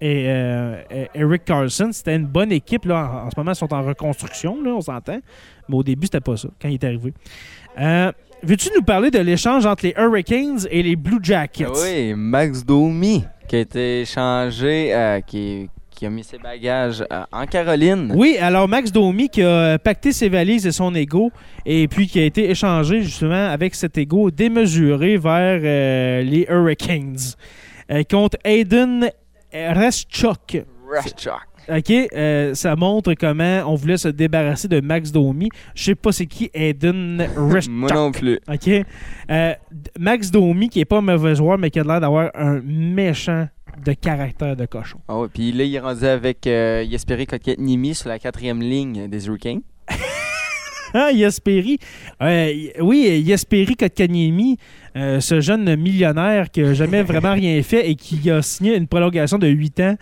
Et 0.00 0.24
euh, 0.26 0.76
euh, 0.92 1.06
Eric 1.14 1.44
Carson, 1.44 1.90
c'était 1.92 2.16
une 2.16 2.26
bonne 2.26 2.50
équipe. 2.50 2.86
Là, 2.86 3.22
en, 3.22 3.26
en 3.26 3.30
ce 3.30 3.34
moment, 3.36 3.52
ils 3.52 3.56
sont 3.56 3.72
en 3.72 3.82
reconstruction, 3.82 4.62
là, 4.62 4.70
on 4.70 4.80
s'entend. 4.80 5.20
Mais 5.68 5.76
au 5.76 5.82
début, 5.82 6.06
c'était 6.06 6.20
pas 6.20 6.38
ça, 6.38 6.48
quand 6.60 6.68
il 6.68 6.74
est 6.74 6.84
arrivé. 6.84 7.12
Euh, 7.78 8.10
Veux-tu 8.42 8.70
nous 8.74 8.82
parler 8.82 9.10
de 9.10 9.18
l'échange 9.18 9.66
entre 9.66 9.84
les 9.84 9.94
Hurricanes 9.96 10.66
et 10.70 10.82
les 10.82 10.96
Blue 10.96 11.18
Jackets? 11.22 11.66
Ah 11.68 11.78
oui, 11.82 12.14
Max 12.14 12.64
Domi 12.64 13.24
qui 13.46 13.56
a 13.56 13.60
été 13.60 14.00
échangé, 14.00 14.94
euh, 14.94 15.20
qui, 15.20 15.68
qui 15.94 16.06
a 16.06 16.10
mis 16.10 16.24
ses 16.24 16.38
bagages 16.38 17.04
euh, 17.10 17.22
en 17.32 17.46
Caroline. 17.46 18.12
Oui, 18.14 18.36
alors 18.40 18.68
Max 18.68 18.90
Domi 18.90 19.28
qui 19.28 19.42
a 19.42 19.78
pacté 19.78 20.12
ses 20.12 20.28
valises 20.28 20.66
et 20.66 20.72
son 20.72 20.94
ego 20.94 21.30
et 21.64 21.88
puis 21.88 22.08
qui 22.08 22.18
a 22.20 22.24
été 22.24 22.50
échangé 22.50 23.02
justement 23.02 23.48
avec 23.48 23.74
cet 23.74 23.96
ego 23.96 24.30
démesuré 24.30 25.16
vers 25.16 25.60
euh, 25.62 26.22
les 26.22 26.46
Hurricanes 26.48 27.16
euh, 27.90 28.02
contre 28.10 28.36
Aiden 28.44 29.10
Reschuk. 29.52 30.64
Rashchuk. 30.90 31.53
OK, 31.68 31.90
euh, 31.90 32.54
ça 32.54 32.76
montre 32.76 33.14
comment 33.14 33.62
on 33.66 33.74
voulait 33.74 33.96
se 33.96 34.08
débarrasser 34.08 34.68
de 34.68 34.80
Max 34.80 35.10
Domi. 35.12 35.48
Je 35.74 35.84
sais 35.84 35.94
pas 35.94 36.12
c'est 36.12 36.26
qui 36.26 36.50
Aiden 36.52 37.26
Reschuk. 37.36 37.70
Moi 37.70 37.90
non 37.92 38.12
plus. 38.12 38.38
OK. 38.48 38.68
Euh, 39.30 39.54
Max 39.98 40.30
Domi 40.30 40.68
qui 40.68 40.80
est 40.80 40.84
pas 40.84 40.98
un 40.98 41.02
mauvais 41.02 41.34
joueur 41.34 41.58
mais 41.58 41.70
qui 41.70 41.80
a 41.80 41.84
l'air 41.84 42.00
d'avoir 42.00 42.30
un 42.34 42.60
méchant 42.60 43.48
de 43.84 43.92
caractère 43.92 44.56
de 44.56 44.66
cochon. 44.66 44.98
Ah 45.08 45.18
ouais, 45.18 45.28
puis 45.32 45.52
là, 45.52 45.64
il 45.64 45.74
est 45.74 45.80
rendu 45.80 46.04
avec 46.04 46.46
euh, 46.46 46.88
Jesperi 46.88 47.26
Kotkaniemi 47.26 47.94
sur 47.94 48.08
la 48.08 48.18
quatrième 48.18 48.60
ligne 48.60 49.08
des 49.08 49.26
Hurricanes. 49.26 49.62
Ah, 50.96 51.10
Yasperi. 51.10 51.80
Euh, 52.22 52.52
oui, 52.78 53.20
Yasperi 53.26 53.74
Kotkaniemi, 53.74 54.58
euh, 54.96 55.18
ce 55.18 55.40
jeune 55.40 55.74
millionnaire 55.74 56.52
qui 56.52 56.62
n'a 56.62 56.72
jamais 56.72 57.02
vraiment 57.02 57.32
rien 57.34 57.60
fait 57.64 57.90
et 57.90 57.96
qui 57.96 58.30
a 58.30 58.40
signé 58.42 58.76
une 58.76 58.86
prolongation 58.86 59.36
de 59.36 59.48
8 59.48 59.80
ans 59.80 59.96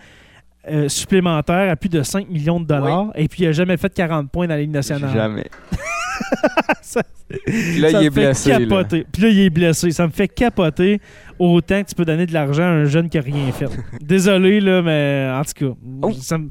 euh, 0.69 0.87
supplémentaire 0.89 1.69
à 1.71 1.75
plus 1.75 1.89
de 1.89 2.01
5 2.03 2.29
millions 2.29 2.59
de 2.59 2.65
dollars 2.65 3.11
et 3.15 3.27
puis 3.27 3.43
il 3.43 3.45
n'a 3.47 3.51
jamais 3.51 3.77
fait 3.77 3.93
40 3.93 4.29
points 4.31 4.47
dans 4.47 4.53
la 4.55 4.61
Ligue 4.61 4.71
nationale. 4.71 5.11
Jamais. 5.13 5.45
Ça- 6.81 7.01
Puis 7.45 7.79
là, 7.79 7.89
ça 7.89 8.01
il 8.01 8.05
est 8.05 8.09
blessé. 8.09 8.49
là. 8.51 8.59
capoter. 8.59 9.05
Puis 9.11 9.21
là, 9.23 9.29
il 9.29 9.39
est 9.39 9.49
blessé. 9.49 9.91
Ça 9.91 10.05
me 10.05 10.11
fait 10.11 10.27
capoter 10.27 11.01
autant 11.39 11.81
que 11.83 11.89
tu 11.89 11.95
peux 11.95 12.05
donner 12.05 12.25
de 12.25 12.33
l'argent 12.33 12.63
à 12.63 12.67
un 12.67 12.85
jeune 12.85 13.09
qui 13.09 13.17
n'a 13.17 13.23
rien 13.23 13.51
fait. 13.51 13.65
Désolé, 14.01 14.59
là, 14.59 14.81
mais 14.81 15.29
en 15.33 15.43
tout 15.43 15.69
cas, 15.71 15.75
Oh. 16.03 16.09
me- 16.37 16.49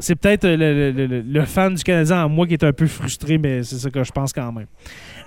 c'est 0.00 0.14
peut-être 0.14 0.46
le, 0.46 0.56
le- 0.56 0.90
le- 0.92 1.06
le- 1.06 1.22
le 1.22 1.44
fan 1.44 1.74
du 1.74 1.82
Canadien 1.82 2.24
en 2.24 2.28
moi 2.28 2.46
qui 2.46 2.52
est 2.52 2.62
un 2.64 2.72
peu 2.72 2.86
frustré, 2.86 3.38
mais 3.38 3.62
c'est 3.64 3.76
ça 3.76 3.90
que 3.90 4.04
je 4.04 4.12
pense 4.12 4.32
quand 4.32 4.52
même. 4.52 4.66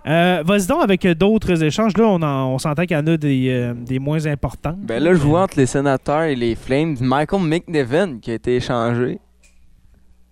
Euh, 0.08 0.42
Vas-y 0.46 0.66
donc 0.68 0.84
avec 0.84 1.06
d'autres 1.08 1.64
échanges. 1.64 1.96
Là, 1.98 2.06
on, 2.06 2.22
en- 2.22 2.54
on 2.54 2.58
s'entend 2.58 2.84
qu'il 2.84 2.98
y 2.98 3.00
en 3.00 3.06
a 3.08 3.18
des, 3.18 3.48
euh, 3.50 3.74
des 3.76 4.00
moins 4.00 4.26
importants. 4.26 4.76
Ben 4.78 5.02
là, 5.04 5.14
je 5.14 5.20
vois 5.20 5.44
entre 5.44 5.58
les 5.58 5.66
sénateurs 5.68 6.24
et 6.24 6.36
les 6.36 6.56
Flames, 6.56 6.96
Michael 7.00 7.42
McNevin 7.42 8.18
qui 8.20 8.32
a 8.32 8.34
été 8.36 8.56
échangé. 8.56 9.20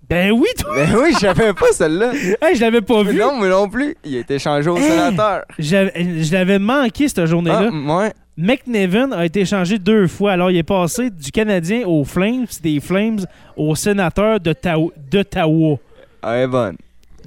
Ben 0.10 0.32
oui, 0.32 0.48
toi! 0.58 0.72
Ben 0.76 0.90
oui, 1.00 1.10
je 1.14 1.20
savais 1.20 1.54
pas 1.54 1.68
celle-là. 1.72 2.12
Hey, 2.42 2.56
je 2.56 2.62
l'avais 2.62 2.82
pas 2.82 3.04
Mais 3.04 3.12
vu. 3.12 3.20
non, 3.20 3.36
moi 3.38 3.48
non 3.48 3.70
plus. 3.70 3.96
Il 4.04 4.16
a 4.16 4.20
été 4.22 4.36
échangé 4.36 4.68
Hey! 4.72 4.82
sénateurs. 4.82 5.44
J'avais- 5.60 6.24
Je 6.24 6.34
l'avais 6.34 6.58
manqué 6.58 7.08
cette 7.08 7.28
journée-là. 7.28 7.70
Ah, 7.72 7.98
ouais. 7.98 8.14
McNevin 8.36 9.12
a 9.12 9.24
été 9.26 9.42
échangé 9.42 9.78
deux 9.78 10.08
fois. 10.08 10.32
Alors, 10.32 10.50
il 10.50 10.58
est 10.58 10.64
passé 10.64 11.12
du 11.12 11.30
Canadien 11.30 11.86
aux 11.86 12.06
Flames, 12.06 12.46
des 12.64 12.80
Flames 12.80 13.20
aux 13.56 13.76
sénateurs 13.76 14.40
d'Ottawa. 14.40 15.76
Ah, 16.24 16.38
est 16.38 16.48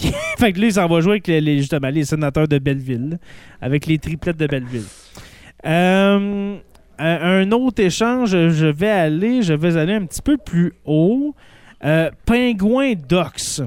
fait 0.39 0.53
que 0.53 0.61
là, 0.61 0.67
il 0.67 0.73
s'en 0.73 0.87
va 0.89 1.01
jouer 1.01 1.13
avec 1.13 1.27
les, 1.27 1.41
les- 1.41 1.59
justement, 1.59 1.89
les 1.89 2.05
sénateurs 2.05 2.49
de 2.49 2.59
Belleville, 2.59 3.19
avec 3.61 3.87
les 3.87 3.99
triplettes 3.99 4.37
de 4.37 4.47
Belleville. 4.47 4.85
Euh, 5.67 6.57
un 6.99 7.51
autre 7.53 7.83
échange, 7.83 8.31
je 8.31 8.67
vais 8.67 8.89
aller, 8.91 9.43
je 9.43 9.55
vais 9.55 9.77
aller 9.77 9.95
un 9.95 10.05
petit 10.07 10.23
peu 10.23 10.37
plus 10.37 10.73
haut. 10.85 11.35
Euh, 11.85 12.11
Pingouins 12.27 12.95
Docs. 13.09 13.63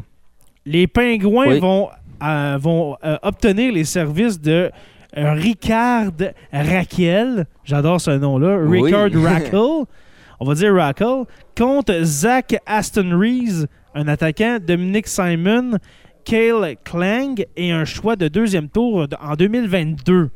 Les 0.66 0.88
Pingouins 0.88 1.48
Oui. 1.48 1.60
vont, 1.60 1.90
euh, 2.24 2.58
vont 2.60 2.96
euh, 3.04 3.18
obtenir 3.24 3.74
les 3.74 3.84
services 3.84 4.40
de 4.40 4.72
Ricard 5.16 6.12
Raquel. 6.52 7.46
J'adore 7.64 8.00
ce 8.02 8.12
nom-là. 8.12 8.58
Oui. 8.60 8.82
Ricard 8.84 9.10
Raquel. 9.22 9.86
On 10.40 10.46
va 10.46 10.54
dire 10.56 10.74
Raquel. 10.74 11.24
Contre 11.58 11.94
Zach 12.04 12.56
Aston 12.66 13.18
Rees, 13.18 13.66
un 13.94 14.08
attaquant, 14.08 14.58
Dominic 14.66 15.08
Simon, 15.08 15.72
Kale 16.26 16.76
Klang 16.84 17.46
et 17.56 17.72
un 17.72 17.86
choix 17.86 18.16
de 18.16 18.28
deuxième 18.28 18.68
tour 18.70 19.08
en 19.22 19.36
2022. 19.36 20.30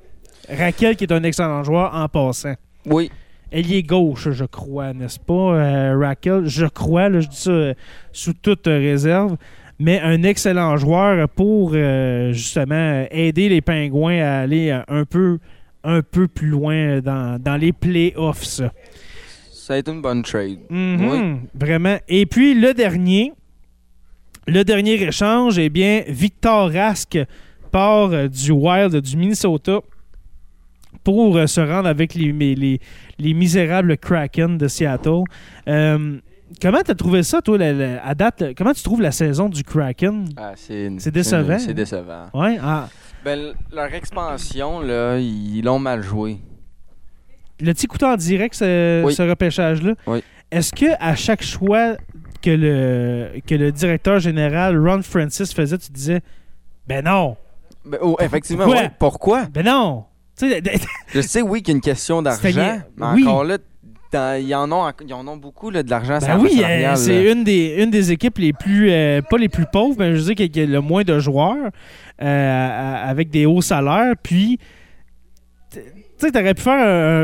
Raquel, 0.50 0.96
qui 0.96 1.04
est 1.04 1.12
un 1.12 1.24
excellent 1.24 1.64
joueur 1.64 1.94
en 1.94 2.08
passant. 2.08 2.54
Oui. 2.86 3.12
Ailier 3.52 3.82
gauche, 3.84 4.30
je 4.32 4.46
crois, 4.46 4.94
n'est-ce 4.94 5.20
pas, 5.20 5.34
euh, 5.34 5.98
Raquel? 6.00 6.46
Je 6.46 6.68
crois, 6.68 7.10
là, 7.10 7.20
je 7.20 7.28
dis 7.28 7.36
ça 7.36 7.52
euh, 7.52 7.74
sous 8.12 8.34
toute 8.34 8.68
réserve. 8.68 9.38
Mais 9.80 10.00
un 10.02 10.24
excellent 10.24 10.78
joueur 10.78 11.28
pour, 11.30 11.72
euh, 11.74 12.32
justement, 12.34 13.06
aider 13.10 13.50
les 13.50 13.62
Pingouins 13.62 14.22
à 14.22 14.40
aller 14.42 14.72
un 14.88 15.06
peu, 15.06 15.40
un 15.84 16.02
peu 16.02 16.28
plus 16.28 16.48
loin 16.50 17.00
dans, 17.00 17.42
dans 17.42 17.56
les 17.56 17.72
playoffs. 17.72 18.44
Ça 18.44 19.74
a 19.74 19.78
été 19.78 19.90
une 19.92 20.02
bonne 20.02 20.22
trade. 20.22 20.60
Mhm, 20.70 21.10
Oui. 21.10 21.50
Vraiment. 21.56 21.98
Et 22.08 22.26
puis 22.26 22.54
le 22.60 22.74
dernier, 22.74 23.34
le 24.50 24.64
dernier 24.64 25.02
échange, 25.02 25.58
eh 25.60 25.70
bien, 25.70 26.04
Victor 26.08 26.72
Rask 26.72 27.18
part 27.72 28.12
euh, 28.12 28.28
du 28.28 28.52
Wild 28.52 28.96
du 29.02 29.18
Minnesota 29.18 29.80
pour 31.04 31.38
euh, 31.38 31.48
se 31.48 31.62
rendre 31.62 31.88
avec 31.88 32.14
les, 32.16 32.32
les, 32.32 32.56
les- 32.56 32.80
les 33.20 33.34
misérables 33.34 33.98
Kraken 33.98 34.58
de 34.58 34.68
Seattle. 34.68 35.24
Euh, 35.68 36.18
comment 36.62 36.82
tu 36.84 36.92
as 36.92 36.96
trouvé 36.96 37.24
ça, 37.24 37.42
toi, 37.42 37.58
la- 37.58 37.74
la- 37.74 38.06
à 38.06 38.16
date? 38.16 38.44
Comment 38.58 38.74
tu 38.74 38.82
trouves 38.84 39.02
la 39.02 39.12
saison 39.12 39.50
du 39.50 39.64
Kraken? 39.64 40.26
Ah, 40.38 40.54
c'est 40.56 40.90
décevant, 41.12 41.60
C'est 41.60 41.72
hein? 41.72 41.74
décevant. 41.74 42.26
Ouais, 42.34 42.58
ah, 42.62 42.88
Ben, 43.24 43.54
leur 43.72 43.94
expansion, 43.94 44.80
là, 44.82 45.18
ils 45.20 45.62
l'ont 45.62 45.80
mal 45.80 46.02
joué. 46.02 46.38
le 47.62 47.74
petit 47.74 47.88
couteau 47.88 48.06
en 48.08 48.16
direct, 48.16 48.56
ce, 48.56 49.04
Oui. 49.04 49.14
ce 49.14 49.22
repêchage-là. 49.22 49.94
Oui. 50.08 50.24
Est-ce 50.50 50.72
que 50.74 50.86
à 51.00 51.14
chaque 51.16 51.44
choix 51.44 51.98
que 52.42 52.50
le, 52.52 53.40
que 53.46 53.56
le 53.56 53.72
directeur 53.72 54.20
général 54.20 54.78
Ron 54.78 55.02
Francis 55.02 55.54
faisait, 55.54 55.78
tu 55.78 55.92
disais 55.92 56.22
Ben 56.88 57.04
non, 57.06 57.36
Ben, 57.86 58.00
oh, 58.02 58.16
effectivement, 58.20 58.66
Pourquoi? 58.66 58.82
ouais. 58.84 58.92
Pourquoi? 59.00 59.46
ben 59.46 59.66
non. 59.66 60.06
Je 61.14 61.20
sais, 61.22 61.42
oui, 61.42 61.62
qu'il 61.62 61.74
y 61.74 61.76
a 61.76 61.76
une 61.76 61.82
question 61.82 62.22
d'argent, 62.22 62.42
mais 62.56 62.80
oui. 63.14 63.24
encore 63.28 63.44
là, 63.44 63.58
dans- 64.14 64.42
ils, 64.42 64.56
en 64.56 64.72
ont, 64.72 64.90
ils 65.06 65.14
en 65.14 65.28
ont 65.28 65.36
beaucoup 65.36 65.70
là, 65.70 65.84
de 65.84 65.90
l'argent. 65.90 66.18
Ben 66.22 66.40
oui, 66.40 66.64
euh, 66.64 66.96
c'est 66.96 67.30
une 67.30 67.44
des, 67.44 67.76
une 67.84 67.92
des 67.92 68.12
équipes 68.14 68.38
les 68.38 68.54
plus, 68.54 68.90
euh, 68.90 69.22
pas 69.22 69.38
les 69.38 69.50
plus 69.50 69.66
pauvres, 69.66 69.96
mais 70.00 70.16
je 70.16 70.22
veux 70.22 70.34
dire 70.34 70.36
qu'il 70.48 70.56
y 70.58 70.64
a 70.64 70.66
le 70.66 70.80
moins 70.80 71.04
de 71.04 71.20
joueurs 71.20 71.72
euh, 72.22 72.96
avec 73.06 73.30
des 73.30 73.46
hauts 73.46 73.62
salaires. 73.62 74.14
Puis, 74.24 74.58
tu 76.20 76.26
sais, 76.26 76.32
t'aurais 76.32 76.54
pu 76.54 76.62
faire, 76.62 76.74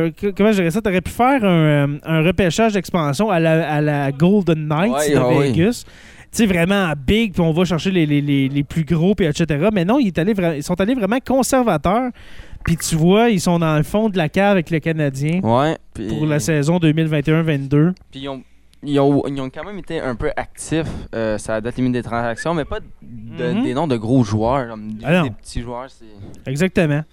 un- 0.08 0.32
comment 0.36 0.52
je 0.52 0.58
dirais 0.58 0.72
ça, 0.72 0.82
t'aurais 0.82 1.02
pu 1.02 1.12
faire 1.12 1.44
un, 1.44 1.48
euh, 1.48 1.88
un 2.04 2.22
repêchage 2.24 2.74
d'expansion 2.74 3.30
à 3.30 3.40
la, 3.40 3.72
à 3.76 3.82
la 3.82 4.12
Golden 4.12 4.68
Knights 4.68 4.92
Ouais, 4.94 5.12
de 5.12 5.18
ah 5.18 5.28
oui. 5.30 5.48
Vegas. 5.52 5.84
Tu 6.32 6.40
sais, 6.42 6.46
vraiment 6.48 6.92
big, 7.08 7.32
puis 7.34 7.42
on 7.42 7.52
va 7.54 7.64
chercher 7.66 7.92
les, 7.92 8.06
les, 8.06 8.22
les, 8.22 8.50
les 8.50 8.64
plus 8.64 8.84
gros, 8.84 9.16
puis 9.16 9.26
etc. 9.26 9.70
Mais 9.74 9.86
non, 9.86 10.00
allé 10.20 10.34
ils 10.58 10.64
sont 10.64 10.80
allés 10.82 10.96
vraiment 10.96 11.20
conservateurs. 11.26 12.12
Puis 12.66 12.78
tu 12.78 12.96
vois, 12.96 13.30
ils 13.30 13.40
sont 13.40 13.60
dans 13.60 13.78
le 13.78 13.84
fond 13.84 14.10
de 14.10 14.18
la 14.18 14.28
cave 14.28 14.52
avec 14.52 14.70
le 14.72 14.80
Canadien 14.80 15.40
Ouais, 15.44 15.78
pour 15.94 16.26
la 16.26 16.40
saison 16.40 16.78
2021-22. 16.80 17.94
puis 18.12 18.22
ils, 18.22 18.28
ont, 18.30 18.42
ils, 18.84 19.00
ont, 19.00 19.24
ils 19.28 19.40
ont 19.40 19.50
quand 19.50 19.64
même 19.64 19.78
été 19.78 20.00
un 20.02 20.16
peu 20.16 20.32
actifs. 20.36 20.88
Euh, 21.14 21.38
ça 21.38 21.56
a 21.56 21.62
date 21.62 21.76
limite 21.78 21.94
des 21.94 22.02
transactions, 22.04 22.54
mais 22.54 22.66
pas 22.66 22.80
de- 22.80 23.54
Mhm. 23.54 23.64
des 23.64 23.74
noms 23.74 23.88
de 23.88 23.96
gros 23.98 24.24
joueurs. 24.24 24.68
comme 24.70 24.90
Ah 25.04 25.14
non. 25.14 25.24
des 25.26 25.30
petits 25.30 25.62
joueurs, 25.62 25.88
c'est. 25.90 26.50
Exactement. 26.50 27.04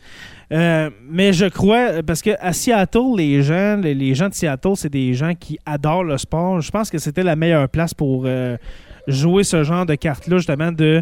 Euh, 0.52 0.90
mais 1.08 1.32
je 1.32 1.46
crois, 1.46 2.02
parce 2.06 2.20
que 2.20 2.30
à 2.38 2.52
Seattle, 2.52 3.16
les 3.16 3.42
gens, 3.42 3.76
les, 3.76 3.94
les 3.94 4.14
gens 4.14 4.28
de 4.28 4.34
Seattle, 4.34 4.72
c'est 4.76 4.92
des 4.92 5.14
gens 5.14 5.32
qui 5.34 5.58
adorent 5.64 6.04
le 6.04 6.18
sport. 6.18 6.60
Je 6.60 6.70
pense 6.70 6.90
que 6.90 6.98
c'était 6.98 7.22
la 7.22 7.36
meilleure 7.36 7.68
place 7.68 7.94
pour 7.94 8.24
euh, 8.26 8.56
jouer 9.08 9.44
ce 9.44 9.64
genre 9.64 9.86
de 9.86 9.94
carte-là, 9.94 10.36
justement, 10.36 10.70
de 10.70 11.00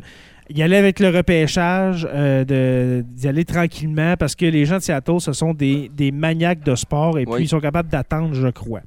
y 0.53 0.63
aller 0.63 0.77
avec 0.77 0.99
le 1.01 1.09
repêchage, 1.11 2.07
euh, 2.13 3.03
d'y 3.05 3.29
aller 3.29 3.45
tranquillement, 3.45 4.15
parce 4.19 4.35
que 4.35 4.47
les 4.47 4.65
gens 4.65 4.77
de 4.79 4.83
Seattle, 4.83 5.21
ce 5.21 5.33
sont 5.33 5.53
des, 5.55 5.91
des 5.97 6.11
maniaques 6.13 6.65
de 6.65 6.75
sport 6.75 7.19
et 7.19 7.25
Oui. 7.27 7.35
puis 7.37 7.45
ils 7.45 7.49
sont 7.49 7.61
capables 7.61 7.89
d'attendre, 7.89 8.35
je 8.35 8.49
crois. 8.49 8.81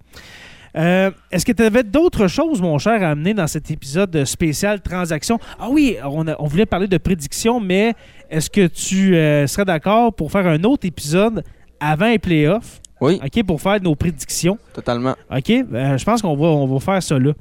Euh, 0.76 1.12
Est-ce 1.32 1.46
que 1.46 1.52
tu 1.52 1.62
avais 1.64 1.84
d'autres 1.84 2.28
choses, 2.28 2.62
mon 2.62 2.78
cher, 2.80 3.04
à 3.04 3.12
amener 3.12 3.34
dans 3.34 3.48
cet 3.48 3.70
épisode 3.70 4.26
spécial 4.26 4.82
transaction? 4.82 5.40
Ah 5.60 5.68
oui, 5.70 5.98
on, 6.04 6.28
a- 6.28 6.36
on 6.40 6.46
voulait 6.48 6.66
parler 6.66 6.88
de 6.88 6.98
prédictions, 6.98 7.60
mais 7.60 7.94
est-ce 8.30 8.50
que 8.50 8.66
tu 8.68 9.16
euh, 9.16 9.46
serais 9.48 9.66
d'accord 9.66 10.14
pour 10.14 10.32
faire 10.32 10.48
un 10.48 10.64
autre 10.64 10.88
épisode 10.88 11.44
avant 11.80 12.08
les 12.08 12.18
playoffs, 12.20 12.80
Oui, 13.02 13.20
OK, 13.24 13.44
pour 13.44 13.62
faire 13.62 13.80
nos 13.82 13.96
prédictions? 13.96 14.58
totalement. 14.74 15.16
OK, 15.32 15.50
euh, 15.52 15.98
je 15.98 16.04
pense 16.06 16.22
qu'on 16.22 16.36
va, 16.36 16.48
on 16.48 16.66
va 16.66 16.80
faire 16.80 17.04
ça 17.04 17.20
là. 17.20 17.34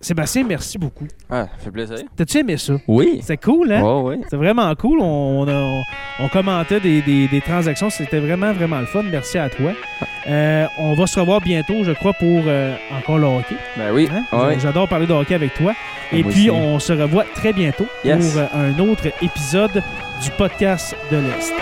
Sébastien, 0.00 0.44
merci 0.44 0.78
beaucoup. 0.78 1.06
Ah, 1.28 1.46
ça 1.58 1.64
fait 1.64 1.70
plaisir. 1.72 1.96
T'as-tu 2.16 2.38
aimé 2.38 2.56
ça? 2.56 2.74
Oui. 2.86 3.20
C'est 3.22 3.36
cool, 3.36 3.72
hein? 3.72 3.82
Ouais, 3.82 4.02
ouais. 4.02 4.20
C'est 4.30 4.36
vraiment 4.36 4.72
cool. 4.76 5.00
On, 5.00 5.40
on, 5.42 5.48
a- 5.48 5.82
on 6.20 6.28
commentait 6.28 6.78
des, 6.78 7.02
des- 7.02 7.26
des 7.26 7.40
transactions. 7.40 7.90
C'était 7.90 8.20
vraiment, 8.20 8.52
vraiment 8.52 8.78
le 8.78 8.86
fun. 8.86 9.02
Merci 9.02 9.38
à 9.38 9.50
toi. 9.50 9.72
Euh, 10.28 10.66
on 10.78 10.94
va 10.94 11.06
se 11.08 11.18
revoir 11.18 11.40
bientôt, 11.40 11.82
je 11.82 11.90
crois, 11.92 12.12
pour 12.12 12.42
euh, 12.46 12.76
encore 12.96 13.18
le 13.18 13.26
hockey. 13.26 13.56
Ben 13.76 13.92
oui. 13.92 14.08
Hein? 14.12 14.24
ouais. 14.38 14.60
J'adore 14.60 14.86
parler 14.88 15.06
de 15.08 15.12
hockey 15.12 15.34
avec 15.34 15.54
toi. 15.54 15.72
Et 16.12 16.22
Moi 16.22 16.30
puis, 16.30 16.48
aussi. 16.48 16.60
on 16.60 16.78
se 16.78 16.92
revoit 16.92 17.24
très 17.34 17.52
bientôt 17.52 17.86
Yes. 18.04 18.32
pour 18.34 18.40
euh, 18.42 18.46
un 18.54 18.78
autre 18.78 19.08
épisode 19.20 19.82
du 20.22 20.30
podcast 20.38 20.96
de 21.10 21.16
l'Est. 21.16 21.52